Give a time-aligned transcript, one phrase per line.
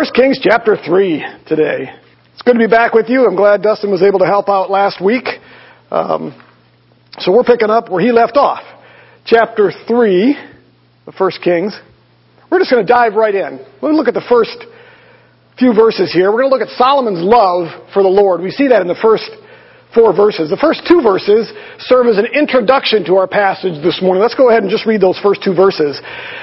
[0.00, 1.92] 1 Kings chapter 3 today.
[2.32, 3.26] It's good to be back with you.
[3.26, 5.28] I'm glad Dustin was able to help out last week.
[5.90, 6.32] Um,
[7.18, 8.62] so we're picking up where he left off.
[9.26, 10.38] Chapter 3
[11.06, 11.78] of 1 Kings.
[12.50, 13.58] We're just going to dive right in.
[13.82, 14.64] Going to look at the first
[15.58, 16.32] few verses here.
[16.32, 18.40] We're going to look at Solomon's love for the Lord.
[18.40, 19.28] We see that in the first
[19.94, 20.50] four verses.
[20.50, 21.50] The first two verses
[21.82, 24.22] serve as an introduction to our passage this morning.
[24.22, 25.98] Let's go ahead and just read those first two verses.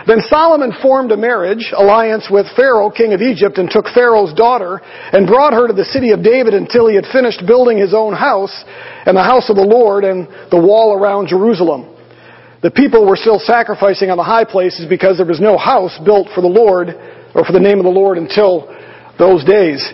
[0.05, 4.81] Then Solomon formed a marriage alliance with Pharaoh, king of Egypt, and took Pharaoh's daughter
[4.83, 8.13] and brought her to the city of David until he had finished building his own
[8.13, 8.53] house
[9.05, 11.95] and the house of the Lord and the wall around Jerusalem.
[12.61, 16.27] The people were still sacrificing on the high places because there was no house built
[16.33, 16.89] for the Lord
[17.35, 18.67] or for the name of the Lord until
[19.19, 19.85] those days.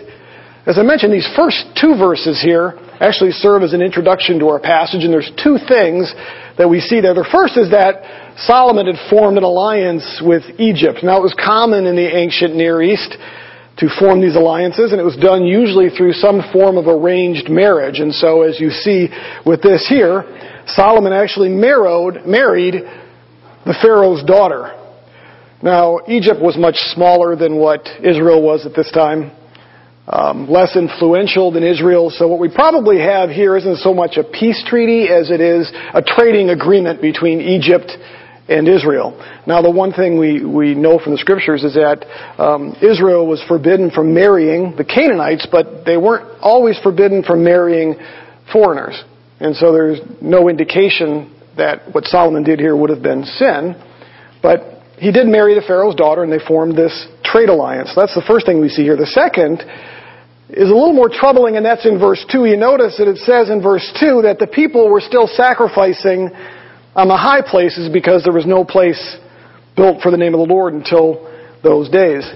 [0.66, 4.60] As I mentioned, these first two verses here actually serve as an introduction to our
[4.60, 6.12] passage, and there's two things
[6.58, 7.14] that we see there.
[7.14, 11.02] The first is that Solomon had formed an alliance with Egypt.
[11.02, 13.16] Now, it was common in the ancient Near East
[13.78, 17.98] to form these alliances, and it was done usually through some form of arranged marriage.
[17.98, 19.08] And so, as you see
[19.44, 20.22] with this here,
[20.66, 22.74] Solomon actually married, married
[23.66, 24.70] the Pharaoh's daughter.
[25.62, 29.32] Now, Egypt was much smaller than what Israel was at this time
[30.06, 32.10] um, less influential than Israel.
[32.10, 35.70] So what we probably have here isn't so much a peace treaty as it is
[35.94, 37.90] a trading agreement between Egypt
[38.48, 39.16] and Israel.
[39.46, 42.04] Now, the one thing we, we know from the scriptures is that
[42.38, 47.94] um, Israel was forbidden from marrying the Canaanites, but they weren't always forbidden from marrying
[48.52, 49.02] foreigners.
[49.40, 53.74] And so there's no indication that what Solomon did here would have been sin.
[54.42, 57.92] But he did marry the Pharaoh's daughter, and they formed this trade alliance.
[57.96, 58.96] That's the first thing we see here.
[58.96, 59.62] The second
[60.50, 62.44] is a little more troubling, and that's in verse 2.
[62.44, 67.08] You notice that it says in verse 2 that the people were still sacrificing um,
[67.08, 69.16] on the high places because there was no place
[69.74, 71.26] built for the name of the Lord until
[71.62, 72.28] those days.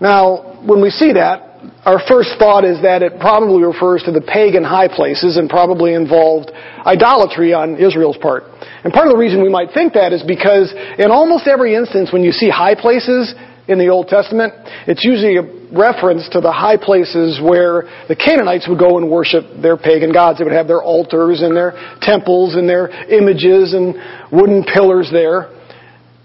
[0.00, 1.48] Now, when we see that,
[1.84, 5.94] our first thought is that it probably refers to the pagan high places and probably
[5.94, 6.52] involved
[6.86, 8.44] idolatry on Israel's part.
[8.84, 12.12] And part of the reason we might think that is because in almost every instance
[12.12, 13.34] when you see high places,
[13.68, 14.54] in the Old Testament,
[14.88, 19.44] it's usually a reference to the high places where the Canaanites would go and worship
[19.60, 20.38] their pagan gods.
[20.38, 23.94] They would have their altars and their temples and their images and
[24.32, 25.54] wooden pillars there.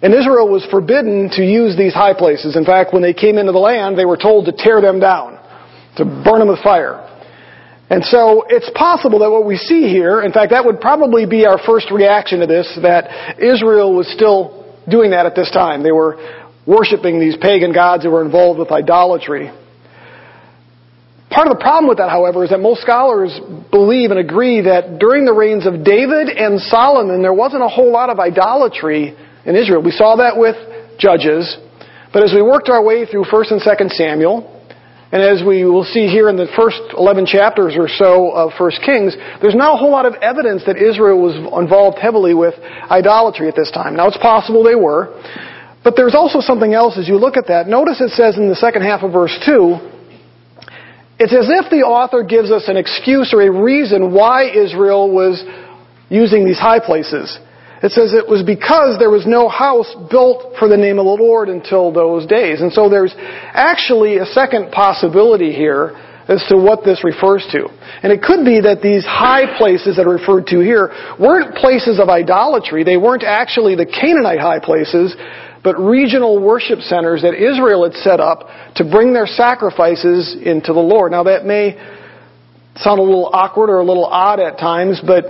[0.02, 2.56] And Israel was forbidden to use these high places.
[2.58, 5.40] In fact, when they came into the land, they were told to tear them down,
[5.98, 7.10] to burn them with fire.
[7.90, 11.46] And so it's possible that what we see here, in fact, that would probably be
[11.46, 15.84] our first reaction to this, that Israel was still doing that at this time.
[15.84, 16.18] They were
[16.66, 19.52] worshiping these pagan gods who were involved with idolatry.
[21.30, 23.34] Part of the problem with that, however, is that most scholars
[23.72, 27.92] believe and agree that during the reigns of David and Solomon, there wasn't a whole
[27.92, 29.82] lot of idolatry in Israel.
[29.82, 30.56] We saw that with
[31.00, 31.58] Judges,
[32.14, 34.54] but as we worked our way through 1st and 2nd Samuel,
[35.12, 38.86] and as we will see here in the first 11 chapters or so of 1st
[38.86, 42.54] Kings, there's not a whole lot of evidence that Israel was involved heavily with
[42.90, 43.96] idolatry at this time.
[43.96, 45.14] Now, it's possible they were,
[45.84, 47.68] but there's also something else as you look at that.
[47.68, 49.92] Notice it says in the second half of verse 2,
[51.20, 55.44] it's as if the author gives us an excuse or a reason why Israel was
[56.10, 57.38] using these high places.
[57.84, 61.20] It says it was because there was no house built for the name of the
[61.20, 62.62] Lord until those days.
[62.62, 65.92] And so there's actually a second possibility here
[66.28, 67.68] as to what this refers to.
[68.02, 72.00] And it could be that these high places that are referred to here weren't places
[72.00, 72.84] of idolatry.
[72.84, 75.16] They weren't actually the Canaanite high places,
[75.64, 80.84] but regional worship centers that Israel had set up to bring their sacrifices into the
[80.84, 81.12] Lord.
[81.12, 81.80] Now that may
[82.76, 85.24] sound a little awkward or a little odd at times, but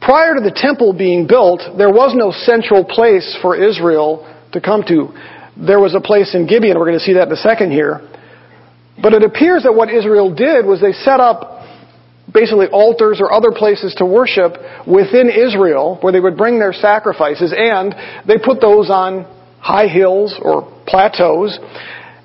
[0.00, 4.84] prior to the temple being built, there was no central place for Israel to come
[4.86, 5.08] to.
[5.56, 8.00] There was a place in Gibeon, we're going to see that in a second here.
[9.00, 11.58] But it appears that what Israel did was they set up
[12.32, 14.52] basically altars or other places to worship
[14.86, 17.94] within Israel where they would bring their sacrifices and
[18.26, 19.24] they put those on
[19.68, 21.60] high hills or plateaus.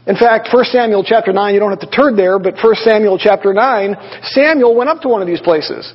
[0.07, 3.19] In fact, 1 Samuel chapter 9, you don't have to turn there, but 1 Samuel
[3.19, 3.95] chapter 9,
[4.31, 5.91] Samuel went up to one of these places.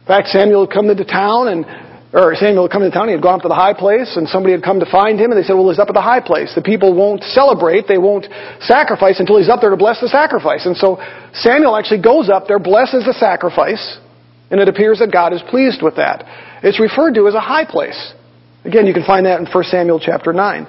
[0.00, 1.68] In fact, Samuel had come into town and
[2.12, 4.28] or Samuel had come into town, he had gone up to the high place, and
[4.28, 6.20] somebody had come to find him, and they said, well, he's up at the high
[6.20, 6.52] place.
[6.54, 8.28] The people won't celebrate, they won't
[8.60, 10.68] sacrifice until he's up there to bless the sacrifice.
[10.68, 11.00] And so
[11.32, 13.80] Samuel actually goes up there, blesses the sacrifice,
[14.52, 16.60] and it appears that God is pleased with that.
[16.60, 17.96] It's referred to as a high place.
[18.64, 20.66] Again, you can find that in 1 Samuel chapter 9.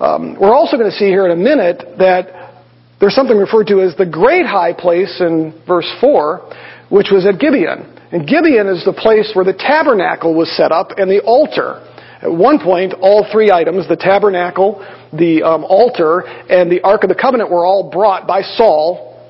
[0.00, 2.64] Um, we're also going to see here in a minute that
[3.00, 7.38] there's something referred to as the great high place in verse 4, which was at
[7.38, 7.84] Gibeon.
[8.12, 11.84] And Gibeon is the place where the tabernacle was set up and the altar.
[12.22, 14.80] At one point, all three items, the tabernacle,
[15.12, 19.28] the um, altar, and the Ark of the Covenant were all brought by Saul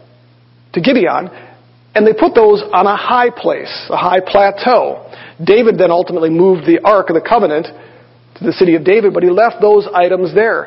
[0.73, 1.29] to Gibeon,
[1.95, 5.11] and they put those on a high place, a high plateau.
[5.45, 7.67] David then ultimately moved the Ark of the Covenant
[8.39, 10.67] to the city of David, but he left those items there.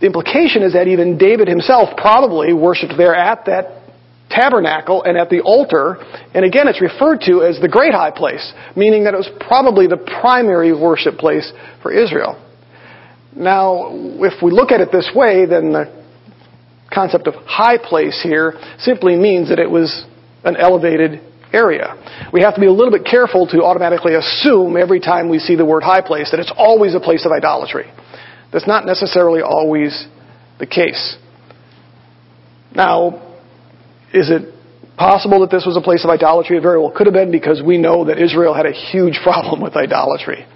[0.00, 3.78] The implication is that even David himself probably worshipped there at that
[4.30, 5.96] tabernacle and at the altar.
[6.34, 9.86] And again, it's referred to as the great high place, meaning that it was probably
[9.86, 11.50] the primary worship place
[11.82, 12.42] for Israel.
[13.34, 13.90] Now,
[14.20, 16.04] if we look at it this way, then the
[16.92, 20.06] concept of high place here simply means that it was
[20.44, 21.20] an elevated
[21.52, 21.94] area.
[22.32, 25.56] We have to be a little bit careful to automatically assume every time we see
[25.56, 27.90] the word high place that it's always a place of idolatry.
[28.52, 30.06] That's not necessarily always
[30.58, 31.16] the case.
[32.74, 33.36] Now,
[34.12, 34.54] is it
[34.96, 36.56] possible that this was a place of idolatry?
[36.56, 39.60] It very well could have been because we know that Israel had a huge problem
[39.60, 40.46] with idolatry.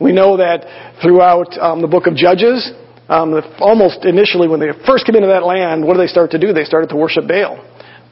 [0.00, 2.70] We know that throughout um, the book of Judges,
[3.08, 6.38] um, almost initially when they first came into that land, what did they start to
[6.38, 6.52] do?
[6.52, 7.58] They started to worship Baal.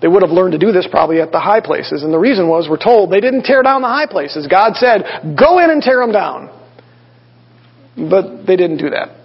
[0.03, 2.03] They would have learned to do this probably at the high places.
[2.03, 4.47] And the reason was, we're told, they didn't tear down the high places.
[4.47, 6.51] God said, go in and tear them down.
[7.97, 9.17] But they didn't do that.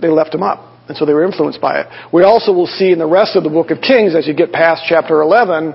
[0.00, 0.70] They left them up.
[0.88, 1.86] And so they were influenced by it.
[2.12, 4.52] We also will see in the rest of the book of Kings, as you get
[4.52, 5.74] past chapter 11,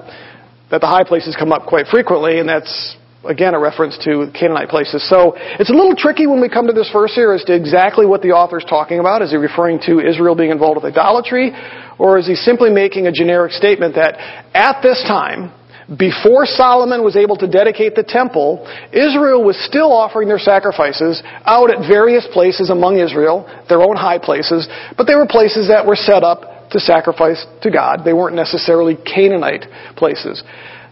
[0.71, 2.95] that the high places come up quite frequently, and that's,
[3.27, 5.07] again, a reference to Canaanite places.
[5.09, 8.05] So it's a little tricky when we come to this verse here as to exactly
[8.05, 9.21] what the author's talking about.
[9.21, 11.51] Is he referring to Israel being involved with idolatry?
[11.97, 14.15] Or is he simply making a generic statement that
[14.53, 15.51] at this time,
[15.97, 21.69] before Solomon was able to dedicate the temple, Israel was still offering their sacrifices out
[21.69, 24.67] at various places among Israel, their own high places,
[24.97, 28.01] but they were places that were set up to sacrifice to God.
[28.03, 30.41] They weren't necessarily Canaanite places.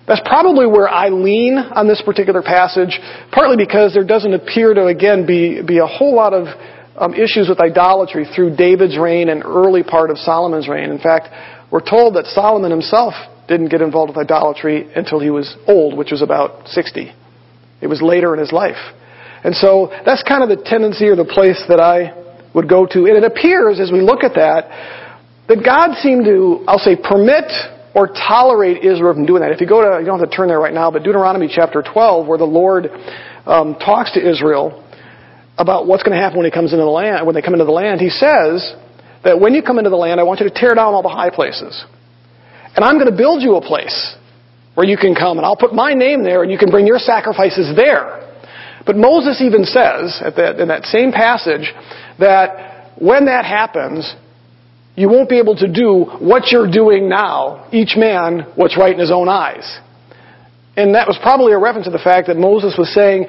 [0.08, 3.00] That's probably where I lean on this particular passage,
[3.32, 6.48] partly because there doesn't appear to, again, be, be a whole lot of
[6.98, 10.90] um, issues with idolatry through David's reign and early part of Solomon's reign.
[10.90, 11.30] In fact,
[11.72, 13.14] we're told that Solomon himself
[13.48, 17.12] didn't get involved with idolatry until he was old, which was about 60.
[17.82, 18.80] It was later in his life.
[19.44, 22.14] And so that's kind of the tendency or the place that I
[22.54, 23.00] would go to.
[23.08, 24.68] And it appears, as we look at that,
[25.48, 27.52] that God seemed to, I'll say, permit
[27.96, 29.52] or tolerate Israel from doing that.
[29.52, 31.84] If you go to, you don't have to turn there right now, but Deuteronomy chapter
[31.84, 32.88] 12, where the Lord
[33.46, 34.84] um, talks to Israel
[35.58, 37.66] about what's going to happen when he comes into the land, when they come into
[37.66, 38.74] the land, he says
[39.24, 41.10] that when you come into the land, I want you to tear down all the
[41.10, 41.86] high places.
[42.76, 44.16] And I'm going to build you a place
[44.74, 46.98] where you can come, and I'll put my name there, and you can bring your
[46.98, 48.20] sacrifices there.
[48.86, 51.72] But Moses even says, that, in that same passage,
[52.20, 54.16] that when that happens,
[54.96, 59.00] you won't be able to do what you're doing now, each man what's right in
[59.00, 59.80] his own eyes.
[60.78, 63.26] And that was probably a reference to the fact that Moses was saying,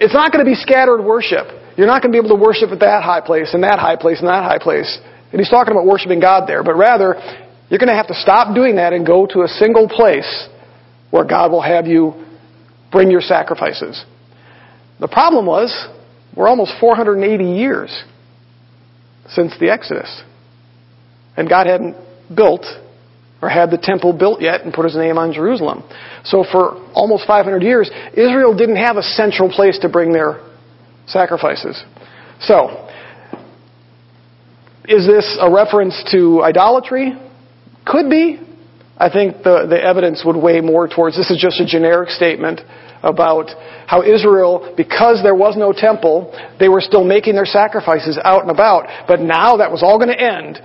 [0.00, 1.46] it's not going to be scattered worship.
[1.76, 3.96] You're not going to be able to worship at that high place, and that high
[3.96, 4.98] place, and that high place.
[5.30, 6.62] And he's talking about worshiping God there.
[6.62, 7.14] But rather,
[7.68, 10.48] you're going to have to stop doing that and go to a single place
[11.10, 12.14] where God will have you
[12.90, 14.04] bring your sacrifices.
[15.00, 15.70] The problem was,
[16.36, 18.04] we're almost 480 years
[19.28, 20.22] since the Exodus.
[21.38, 21.94] And God hadn't
[22.34, 22.66] built
[23.40, 25.84] or had the temple built yet and put his name on Jerusalem.
[26.24, 30.44] So for almost 500 years, Israel didn't have a central place to bring their
[31.06, 31.80] sacrifices.
[32.40, 32.88] So,
[34.88, 37.12] is this a reference to idolatry?
[37.86, 38.40] Could be.
[38.96, 42.60] I think the, the evidence would weigh more towards this is just a generic statement
[43.04, 43.50] about
[43.86, 48.50] how Israel, because there was no temple, they were still making their sacrifices out and
[48.50, 49.06] about.
[49.06, 50.58] But now that was all going to end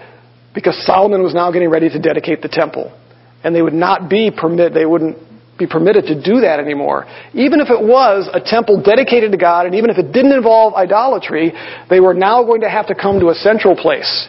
[0.54, 2.98] because Solomon was now getting ready to dedicate the temple.
[3.44, 5.18] And they would not be permit, they wouldn't
[5.58, 7.06] be permitted to do that anymore.
[7.34, 10.74] Even if it was a temple dedicated to God, and even if it didn't involve
[10.74, 11.52] idolatry,
[11.90, 14.28] they were now going to have to come to a central place,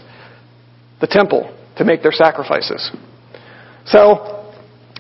[1.01, 2.91] the temple to make their sacrifices.
[3.87, 4.53] So,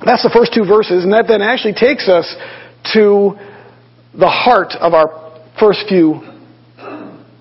[0.05, 2.35] that's the first two verses, and that then actually takes us
[2.93, 3.37] to
[4.13, 6.21] the heart of our first few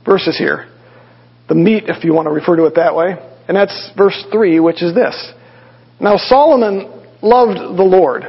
[0.05, 0.69] verses here.
[1.49, 3.15] The meat, if you want to refer to it that way.
[3.47, 5.33] And that's verse 3, which is this.
[5.99, 6.89] Now Solomon
[7.21, 8.23] loved the Lord,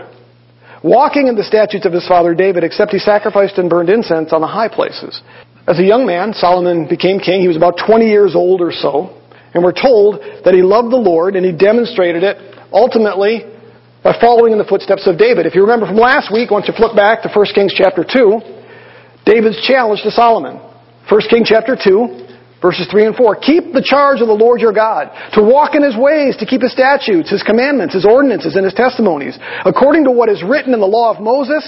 [0.82, 4.40] walking in the statutes of his father David, except he sacrificed and burned incense on
[4.40, 5.20] the high places.
[5.66, 7.40] As a young man, Solomon became king.
[7.40, 9.16] He was about 20 years old or so.
[9.54, 12.36] And we're told that he loved the Lord and he demonstrated it
[12.72, 13.46] ultimately
[14.02, 15.46] by following in the footsteps of David.
[15.46, 19.24] If you remember from last week, once you flip back to 1 Kings chapter 2,
[19.24, 20.60] David's challenge to Solomon.
[21.08, 22.23] 1 Kings chapter 2,
[22.64, 23.36] verses 3 and 4.
[23.44, 26.64] Keep the charge of the Lord your God, to walk in his ways, to keep
[26.64, 29.36] his statutes, his commandments, his ordinances, and his testimonies,
[29.68, 31.60] according to what is written in the law of Moses,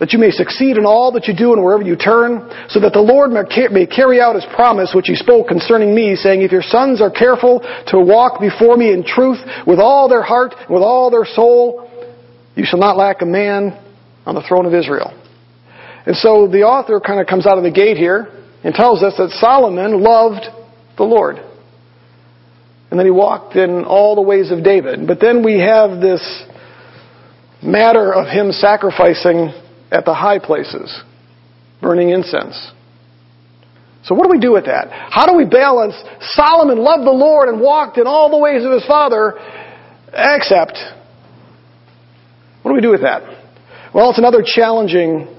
[0.00, 2.96] that you may succeed in all that you do and wherever you turn, so that
[2.96, 6.64] the Lord may carry out his promise which he spoke concerning me, saying, If your
[6.64, 10.82] sons are careful to walk before me in truth with all their heart, and with
[10.82, 11.90] all their soul,
[12.56, 13.76] you shall not lack a man
[14.24, 15.12] on the throne of Israel.
[16.06, 18.32] And so the author kind of comes out of the gate here
[18.66, 20.44] and tells us that Solomon loved
[20.96, 21.36] the Lord.
[22.90, 25.06] And then he walked in all the ways of David.
[25.06, 26.20] But then we have this
[27.62, 29.54] matter of him sacrificing
[29.92, 31.00] at the high places,
[31.80, 32.72] burning incense.
[34.02, 34.88] So what do we do with that?
[34.90, 35.94] How do we balance
[36.34, 39.34] Solomon loved the Lord and walked in all the ways of his father,
[40.12, 40.76] except
[42.62, 43.22] what do we do with that?
[43.94, 45.35] Well, it's another challenging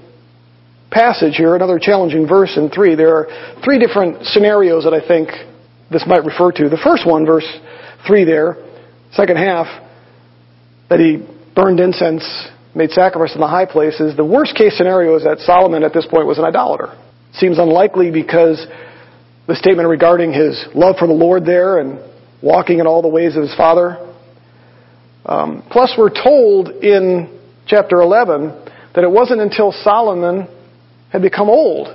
[0.90, 2.94] passage here, another challenging verse in 3.
[2.94, 5.28] There are three different scenarios that I think
[5.90, 6.68] this might refer to.
[6.68, 7.46] The first one, verse
[8.06, 8.56] 3 there,
[9.12, 9.66] second half,
[10.88, 12.24] that he burned incense
[12.74, 16.06] made sacrifice in the high places, the worst case scenario is that Solomon at this
[16.06, 16.96] point was an idolater.
[17.32, 18.64] Seems unlikely because
[19.46, 21.98] the statement regarding his love for the Lord there and
[22.42, 23.96] walking in all the ways of his father.
[25.26, 28.48] Um, plus, we're told in chapter 11
[28.94, 30.46] that it wasn't until Solomon
[31.10, 31.88] had become old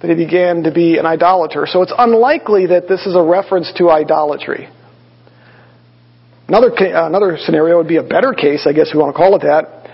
[0.00, 1.66] that he began to be an idolater.
[1.66, 4.68] So it's unlikely that this is a reference to idolatry.
[6.48, 9.42] Another, another scenario would be a better case, I guess we want to call it
[9.42, 9.88] that,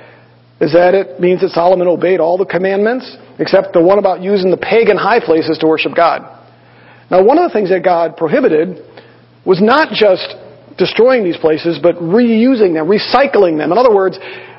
[0.61, 4.51] is that it means that Solomon obeyed all the commandments except the one about using
[4.51, 6.23] the pagan high places to worship God.
[7.11, 8.83] Now, one of the things that God prohibited
[9.45, 10.35] was not just
[10.77, 13.73] destroying these places, but reusing them, recycling them.
[13.73, 14.19] In other words,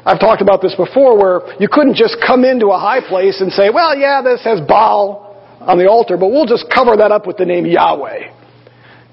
[0.10, 3.54] I've talked about this before where you couldn't just come into a high place and
[3.54, 7.28] say, well, yeah, this has Baal on the altar, but we'll just cover that up
[7.28, 8.34] with the name Yahweh.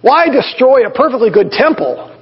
[0.00, 2.16] Why destroy a perfectly good temple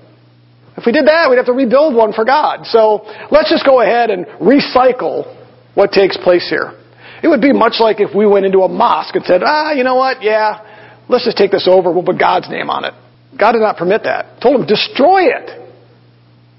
[0.76, 2.66] if we did that, we'd have to rebuild one for God.
[2.66, 5.30] So let's just go ahead and recycle
[5.74, 6.74] what takes place here.
[7.22, 9.84] It would be much like if we went into a mosque and said, ah, you
[9.84, 12.92] know what, yeah, let's just take this over, we'll put God's name on it.
[13.38, 14.40] God did not permit that.
[14.42, 15.63] Told him, destroy it.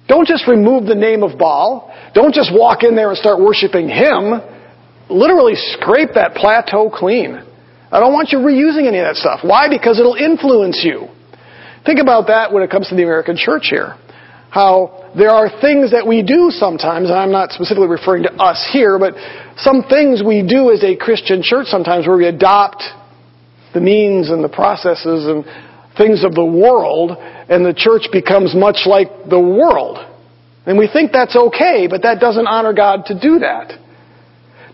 [0.07, 1.93] Don't just remove the name of Baal.
[2.13, 4.41] Don't just walk in there and start worshiping him.
[5.09, 7.41] Literally scrape that plateau clean.
[7.91, 9.39] I don't want you reusing any of that stuff.
[9.43, 9.69] Why?
[9.69, 11.07] Because it'll influence you.
[11.85, 13.95] Think about that when it comes to the American church here
[14.55, 18.63] how there are things that we do sometimes, and I'm not specifically referring to us
[18.71, 19.11] here, but
[19.57, 22.81] some things we do as a Christian church sometimes where we adopt
[23.73, 25.43] the means and the processes and
[25.99, 29.97] things of the world, and the church becomes much like the world.
[30.65, 33.79] And we think that's okay, but that doesn't honor God to do that.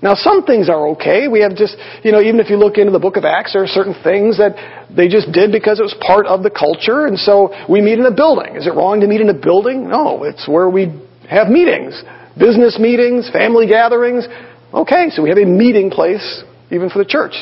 [0.02, 1.28] Now, some things are okay.
[1.28, 3.62] We have just, you know, even if you look into the book of Acts, there
[3.62, 4.58] are certain things that
[4.90, 8.06] they just did because it was part of the culture, and so we meet in
[8.06, 8.56] a building.
[8.56, 9.88] Is it wrong to meet in a building?
[9.88, 10.90] No, it's where we
[11.30, 12.02] have meetings.
[12.34, 14.26] Business meetings, family gatherings.
[14.74, 17.36] Okay, so we have a meeting place even for the church.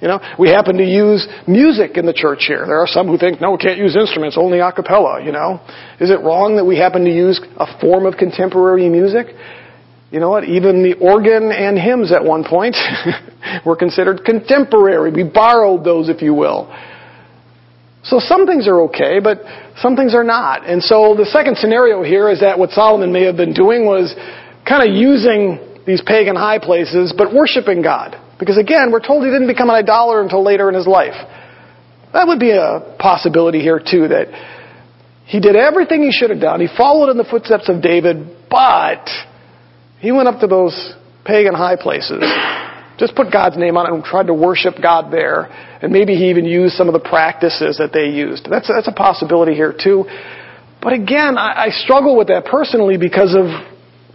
[0.00, 2.64] You know, we happen to use music in the church here.
[2.64, 5.60] There are some who think, no, we can't use instruments, only a cappella, you know.
[6.00, 9.26] Is it wrong that we happen to use a form of contemporary music?
[10.10, 10.44] You know what?
[10.44, 12.76] Even the organ and hymns at one point
[13.66, 15.12] were considered contemporary.
[15.12, 16.74] We borrowed those, if you will.
[18.02, 19.44] So some things are okay, but
[19.76, 20.66] some things are not.
[20.66, 24.14] And so the second scenario here is that what Solomon may have been doing was
[24.66, 28.16] kind of using these pagan high places, but worshiping God.
[28.40, 31.14] Because again, we're told he didn't become an idolater until later in his life.
[32.12, 34.26] That would be a possibility here too, that
[35.26, 36.60] he did everything he should have done.
[36.60, 39.06] He followed in the footsteps of David, but
[40.00, 40.74] he went up to those
[41.24, 42.24] pagan high places,
[42.98, 45.44] just put God's name on it and tried to worship God there.
[45.82, 48.48] And maybe he even used some of the practices that they used.
[48.50, 50.04] That's, that's a possibility here too.
[50.82, 53.46] But again, I, I struggle with that personally because of,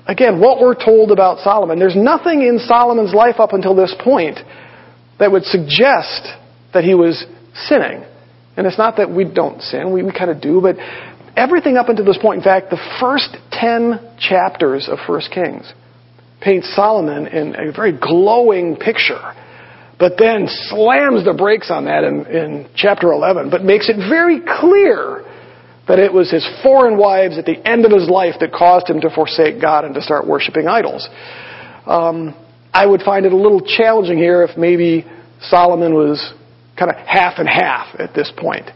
[0.07, 1.79] again, what we're told about Solomon.
[1.79, 4.39] There's nothing in Solomon's life up until this point
[5.19, 6.27] that would suggest
[6.73, 7.25] that he was
[7.67, 8.03] sinning.
[8.57, 10.77] And it's not that we don't sin, we, we kind of do, but
[11.35, 15.71] everything up until this point, in fact, the first ten chapters of First Kings
[16.41, 19.33] paints Solomon in a very glowing picture,
[19.99, 24.39] but then slams the brakes on that in, in chapter 11, but makes it very
[24.39, 25.23] clear
[25.87, 29.01] that it was his foreign wives at the end of his life that caused him
[29.01, 31.07] to forsake God and to start worshiping idols.
[31.85, 32.35] Um,
[32.73, 35.05] I would find it a little challenging here if maybe
[35.41, 36.33] Solomon was
[36.77, 38.69] kind of half and half at this point.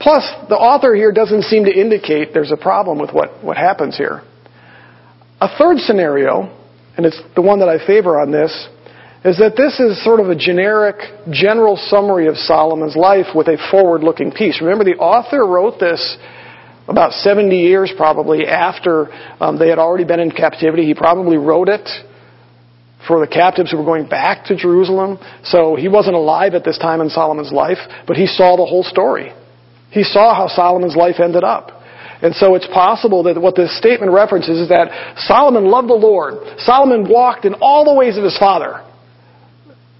[0.00, 3.96] Plus, the author here doesn't seem to indicate there's a problem with what, what happens
[3.96, 4.22] here.
[5.40, 6.54] A third scenario,
[6.96, 8.68] and it's the one that I favor on this,
[9.24, 10.96] is that this is sort of a generic,
[11.30, 14.60] general summary of Solomon's life with a forward looking piece.
[14.60, 16.16] Remember, the author wrote this
[16.88, 19.08] about 70 years probably after
[19.40, 20.84] um, they had already been in captivity.
[20.84, 21.88] He probably wrote it
[23.06, 25.18] for the captives who were going back to Jerusalem.
[25.44, 28.84] So he wasn't alive at this time in Solomon's life, but he saw the whole
[28.84, 29.32] story.
[29.90, 31.70] He saw how Solomon's life ended up.
[32.22, 36.34] And so it's possible that what this statement references is that Solomon loved the Lord.
[36.58, 38.82] Solomon walked in all the ways of his father.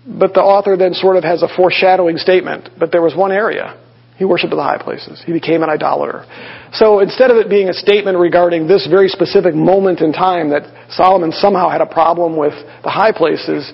[0.07, 2.71] But the author then sort of has a foreshadowing statement.
[2.79, 3.77] But there was one area.
[4.17, 5.23] He worshiped at the high places.
[5.27, 6.25] He became an idolater.
[6.73, 10.63] So instead of it being a statement regarding this very specific moment in time that
[10.91, 13.71] Solomon somehow had a problem with the high places,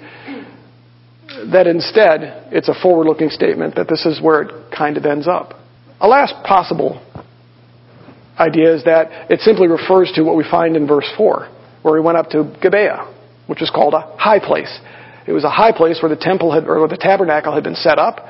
[1.53, 5.29] that instead it's a forward looking statement that this is where it kind of ends
[5.29, 5.55] up.
[6.01, 7.01] A last possible
[8.39, 11.49] idea is that it simply refers to what we find in verse 4,
[11.83, 13.13] where he went up to Gibeah,
[13.47, 14.81] which is called a high place.
[15.27, 17.77] It was a high place where the temple had, or where the tabernacle had been
[17.77, 18.27] set up.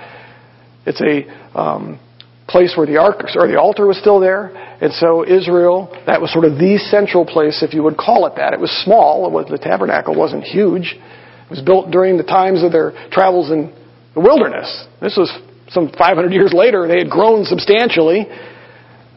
[0.84, 2.00] It's a um,
[2.48, 6.32] place where the ark or the altar was still there, and so Israel that was
[6.32, 8.52] sort of the central place, if you would call it that.
[8.52, 9.26] It was small.
[9.26, 10.94] It was, the tabernacle wasn't huge.
[10.94, 13.72] It was built during the times of their travels in
[14.14, 14.86] the wilderness.
[15.00, 15.30] This was
[15.70, 16.86] some 500 years later.
[16.86, 18.26] They had grown substantially,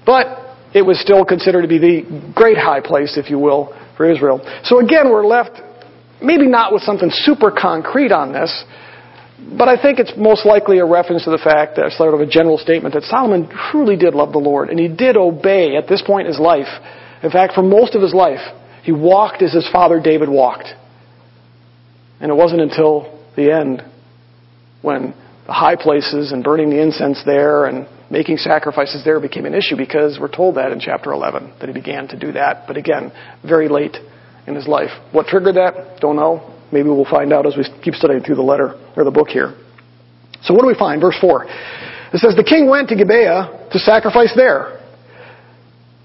[0.05, 4.09] but it was still considered to be the great high place, if you will, for
[4.09, 4.39] Israel.
[4.63, 5.61] So again, we're left
[6.21, 8.63] maybe not with something super concrete on this,
[9.57, 12.25] but I think it's most likely a reference to the fact that sort of a
[12.25, 16.01] general statement that Solomon truly did love the Lord and he did obey at this
[16.01, 16.71] point in his life.
[17.21, 18.39] In fact, for most of his life,
[18.83, 20.67] he walked as his father David walked.
[22.21, 23.83] And it wasn't until the end
[24.81, 25.13] when
[25.47, 29.75] the high places and burning the incense there and making sacrifices there became an issue
[29.75, 32.67] because we're told that in chapter 11 that he began to do that.
[32.67, 33.11] But again,
[33.43, 33.97] very late
[34.47, 34.89] in his life.
[35.11, 35.99] What triggered that?
[35.99, 36.53] Don't know.
[36.71, 39.55] Maybe we'll find out as we keep studying through the letter or the book here.
[40.43, 41.01] So what do we find?
[41.01, 41.45] Verse 4.
[41.45, 44.81] It says, The king went to Gibeah to sacrifice there.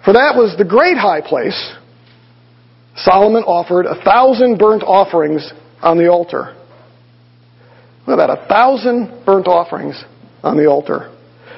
[0.05, 1.59] For that was the great high place.
[2.97, 6.57] Solomon offered a thousand burnt offerings on the altar.
[8.07, 10.03] Look at that, a thousand burnt offerings
[10.43, 11.15] on the altar.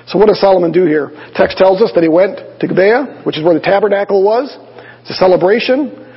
[0.07, 1.11] So what does Solomon do here?
[1.35, 4.57] Text tells us that he went to Gibeah, which is where the tabernacle was.
[5.03, 6.12] It's a celebration.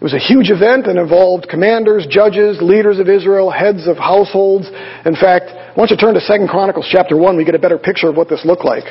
[0.00, 4.66] It was a huge event and involved commanders, judges, leaders of Israel, heads of households.
[5.04, 8.08] In fact, once you turn to 2 Chronicles chapter 1, we get a better picture
[8.08, 8.84] of what this looked like.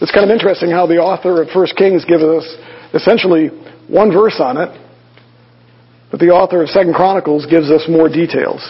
[0.00, 2.46] It's kind of interesting how the author of 1 Kings gives us
[2.94, 3.48] essentially
[3.88, 4.70] one verse on it,
[6.12, 8.62] but the author of 2 Chronicles gives us more details.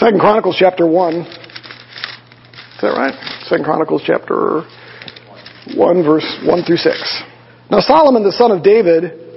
[0.00, 1.26] 2 Chronicles chapter 1, is
[2.82, 3.14] that right?
[3.48, 4.66] 2 Chronicles chapter
[5.76, 7.22] 1 verse 1 through 6.
[7.70, 9.29] Now Solomon the son of David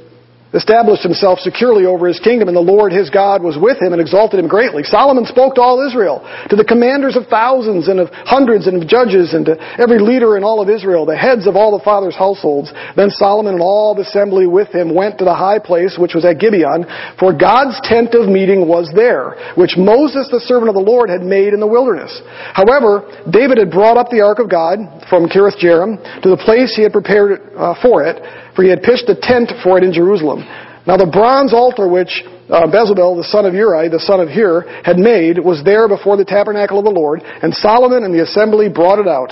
[0.53, 4.01] established himself securely over his kingdom, and the Lord his God was with him and
[4.01, 4.83] exalted him greatly.
[4.83, 8.87] Solomon spoke to all Israel, to the commanders of thousands and of hundreds and of
[8.87, 12.15] judges, and to every leader in all of Israel, the heads of all the fathers'
[12.15, 12.71] households.
[12.95, 16.25] Then Solomon and all the assembly with him went to the high place which was
[16.25, 16.85] at Gibeon,
[17.17, 21.21] for God's tent of meeting was there, which Moses the servant of the Lord had
[21.21, 22.21] made in the wilderness.
[22.53, 24.77] However, David had brought up the ark of God
[25.09, 28.21] from Kiriath Jearim to the place he had prepared uh, for it,
[28.55, 30.45] for he had pitched a tent for it in Jerusalem.
[30.85, 34.83] Now the bronze altar which uh, Bezalel, the son of Uri, the son of Hur,
[34.83, 38.67] had made was there before the tabernacle of the Lord, and Solomon and the assembly
[38.67, 39.31] brought it out.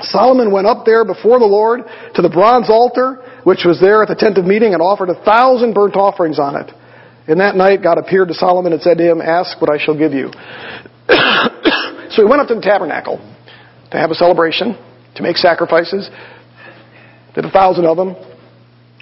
[0.00, 1.82] Solomon went up there before the Lord
[2.14, 5.18] to the bronze altar, which was there at the tent of meeting, and offered a
[5.24, 6.70] thousand burnt offerings on it.
[7.26, 9.96] And that night God appeared to Solomon and said to him, Ask what I shall
[9.96, 10.30] give you.
[12.10, 13.18] so he went up to the tabernacle
[13.90, 14.74] to have a celebration,
[15.16, 16.10] to make sacrifices,
[17.34, 18.14] did a thousand of them.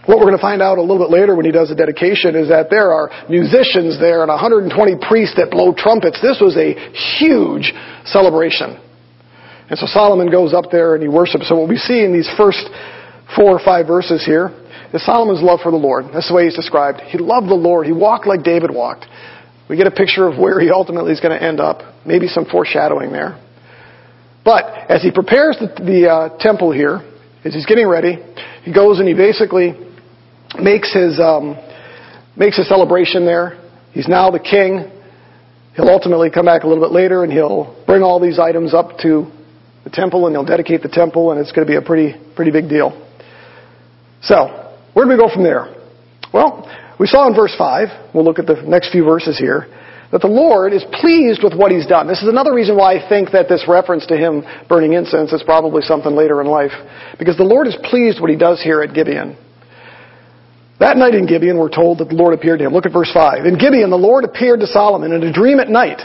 [0.07, 2.35] What we're going to find out a little bit later when he does the dedication
[2.35, 4.73] is that there are musicians there and 120
[5.07, 6.21] priests that blow trumpets.
[6.23, 6.73] This was a
[7.21, 7.73] huge
[8.09, 8.81] celebration.
[9.69, 11.49] And so Solomon goes up there and he worships.
[11.49, 12.65] So what we see in these first
[13.37, 14.51] four or five verses here
[14.93, 16.07] is Solomon's love for the Lord.
[16.13, 17.01] That's the way he's described.
[17.07, 17.87] He loved the Lord.
[17.87, 19.07] He walked like David walked.
[19.69, 21.83] We get a picture of where he ultimately is going to end up.
[22.05, 23.39] Maybe some foreshadowing there.
[24.45, 27.07] But as he prepares the, the uh, temple here,
[27.45, 28.19] as he's getting ready,
[28.63, 29.73] he goes and he basically
[30.61, 31.57] makes his um,
[32.37, 33.59] makes a celebration there.
[33.93, 34.91] He's now the king.
[35.75, 38.99] He'll ultimately come back a little bit later and he'll bring all these items up
[39.03, 39.31] to
[39.85, 42.51] the temple and he'll dedicate the temple and it's going to be a pretty pretty
[42.51, 42.91] big deal.
[44.23, 45.75] So, where do we go from there?
[46.33, 49.67] Well, we saw in verse 5, we'll look at the next few verses here,
[50.13, 52.09] that the Lord is pleased with what he's done.
[52.09, 55.43] This is another reason why I think that this reference to him burning incense is
[55.45, 56.75] probably something later in life.
[57.19, 59.39] Because the Lord is pleased what he does here at Gibeon.
[60.81, 62.73] That night in Gibeon, we're told that the Lord appeared to him.
[62.73, 63.45] Look at verse 5.
[63.45, 66.01] In Gibeon, the Lord appeared to Solomon in a dream at night.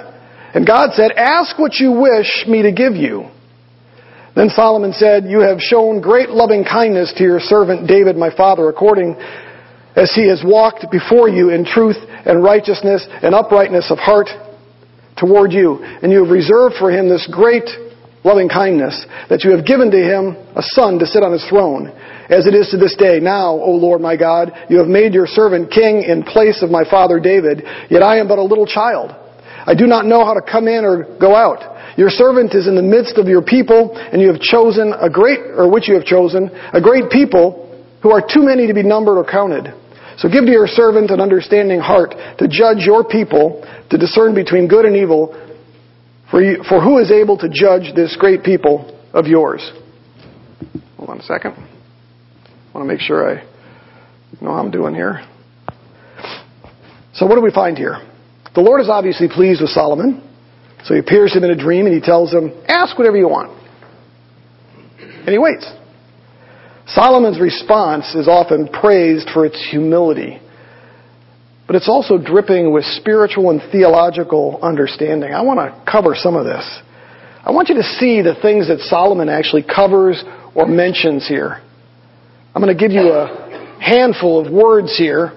[0.54, 3.32] And God said, Ask what you wish me to give you.
[4.36, 8.68] Then Solomon said, You have shown great loving kindness to your servant David, my father,
[8.68, 9.16] according
[9.96, 14.30] as he has walked before you in truth and righteousness and uprightness of heart
[15.18, 15.80] toward you.
[15.84, 17.70] And you have reserved for him this great
[18.26, 21.94] loving kindness that you have given to him a son to sit on his throne,
[22.28, 23.20] as it is to this day.
[23.22, 26.84] Now, O Lord my God, you have made your servant king in place of my
[26.90, 29.14] father David, yet I am but a little child.
[29.68, 31.98] I do not know how to come in or go out.
[31.98, 35.40] Your servant is in the midst of your people, and you have chosen a great,
[35.40, 37.62] or which you have chosen, a great people
[38.02, 39.74] who are too many to be numbered or counted.
[40.18, 44.68] So give to your servant an understanding heart to judge your people, to discern between
[44.68, 45.34] good and evil,
[46.32, 49.62] for, you, for who is able to judge this great people of yours?
[50.98, 51.54] Hold on a second.
[51.54, 53.44] I want to make sure I
[54.42, 55.26] know how I'm doing here.
[57.14, 58.02] So what do we find here?
[58.54, 60.22] The Lord is obviously pleased with Solomon.
[60.86, 63.28] So he appears to him in a dream and he tells him, ask whatever you
[63.28, 63.52] want.
[65.00, 65.66] And he waits.
[66.88, 70.40] Solomon's response is often praised for its humility,
[71.66, 75.34] but it's also dripping with spiritual and theological understanding.
[75.34, 76.64] I want to cover some of this.
[77.44, 81.62] I want you to see the things that Solomon actually covers or mentions here.
[82.54, 85.34] I'm going to give you a handful of words here.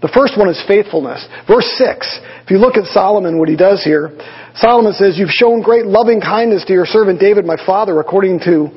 [0.00, 1.26] The first one is faithfulness.
[1.46, 2.20] Verse 6.
[2.44, 4.16] If you look at Solomon, what he does here,
[4.54, 8.68] Solomon says, You've shown great loving kindness to your servant David, my father, according to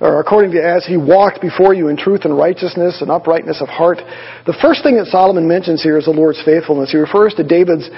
[0.00, 3.68] or according to as he walked before you in truth and righteousness and uprightness of
[3.68, 3.98] heart.
[4.46, 6.90] The first thing that Solomon mentions here is the Lord's faithfulness.
[6.90, 7.88] He refers to David's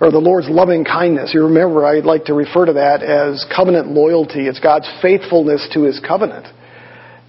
[0.00, 1.32] or the Lord's loving kindness.
[1.32, 4.48] You remember, I'd like to refer to that as covenant loyalty.
[4.48, 6.46] It's God's faithfulness to his covenant.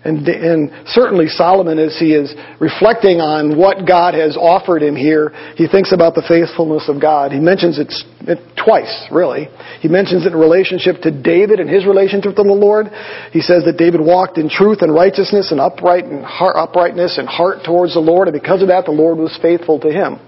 [0.05, 2.29] And, and, certainly Solomon, as he is
[2.61, 7.33] reflecting on what God has offered him here, he thinks about the faithfulness of God.
[7.33, 7.89] He mentions it,
[8.29, 9.49] it twice, really.
[9.81, 12.93] He mentions it in relationship to David and his relationship with the Lord.
[13.33, 17.27] He says that David walked in truth and righteousness and upright and heart, uprightness and
[17.27, 20.21] heart towards the Lord, and because of that, the Lord was faithful to him.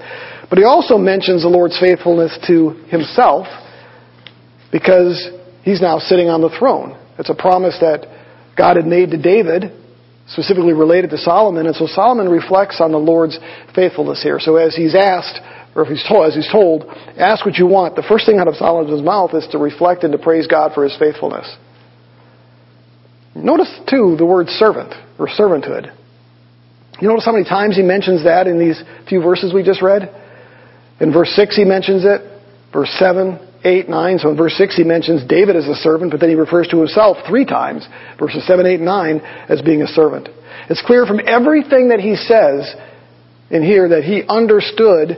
[0.49, 3.45] But he also mentions the Lord's faithfulness to himself
[4.73, 5.21] because
[5.61, 6.97] he's now sitting on the throne.
[7.19, 8.16] It's a promise that
[8.57, 9.71] God had made to David,
[10.27, 11.67] specifically related to Solomon.
[11.67, 13.37] And so Solomon reflects on the Lord's
[13.75, 14.39] faithfulness here.
[14.39, 15.39] So as he's asked,
[15.75, 16.85] or if he's told, as he's told,
[17.17, 20.11] ask what you want, the first thing out of Solomon's mouth is to reflect and
[20.11, 21.45] to praise God for his faithfulness.
[23.35, 25.95] Notice, too, the word servant, or servanthood.
[26.99, 30.09] You notice how many times he mentions that in these few verses we just read?
[30.99, 32.21] In verse 6 he mentions it.
[32.73, 34.19] Verse 7, 8, 9.
[34.19, 36.77] So in verse 6 he mentions David as a servant, but then he refers to
[36.77, 37.87] himself three times,
[38.19, 40.29] verses 7, 8, 9, as being a servant.
[40.69, 42.75] It's clear from everything that he says
[43.49, 45.17] in here that he understood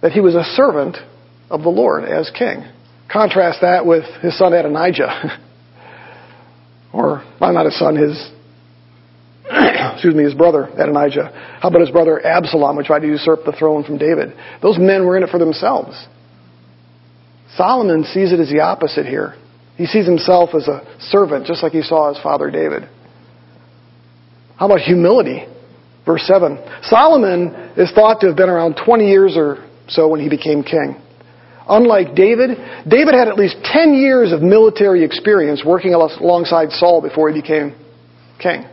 [0.00, 0.96] that he was a servant
[1.50, 2.64] of the Lord as king.
[3.10, 5.40] Contrast that with his son Adonijah.
[6.92, 8.30] or, well, not his son, his,
[9.92, 11.58] excuse me, his brother Adonijah.
[11.60, 14.34] How about his brother Absalom, who tried to usurp the throne from David?
[14.62, 15.96] Those men were in it for themselves.
[17.56, 19.34] Solomon sees it as the opposite here.
[19.76, 22.88] He sees himself as a servant, just like he saw his father David.
[24.56, 25.46] How about humility?
[26.04, 26.58] Verse 7.
[26.82, 30.96] Solomon is thought to have been around 20 years or so when he became king.
[31.68, 32.56] Unlike David,
[32.88, 37.76] David had at least 10 years of military experience working alongside Saul before he became
[38.40, 38.64] king.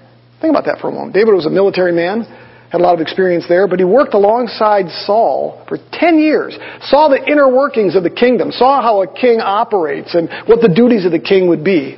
[0.41, 1.13] Think about that for a moment.
[1.13, 2.23] David was a military man,
[2.71, 7.08] had a lot of experience there, but he worked alongside Saul for 10 years, saw
[7.08, 11.06] the inner workings of the kingdom, saw how a king operates and what the duties
[11.06, 11.97] of the king would be.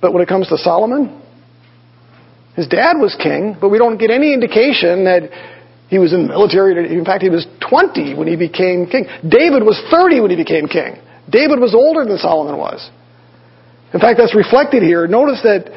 [0.00, 1.22] But when it comes to Solomon,
[2.56, 5.30] his dad was king, but we don't get any indication that
[5.88, 6.74] he was in the military.
[6.96, 9.06] In fact, he was 20 when he became king.
[9.22, 11.00] David was 30 when he became king.
[11.30, 12.90] David was older than Solomon was.
[13.92, 15.06] In fact, that's reflected here.
[15.06, 15.70] Notice that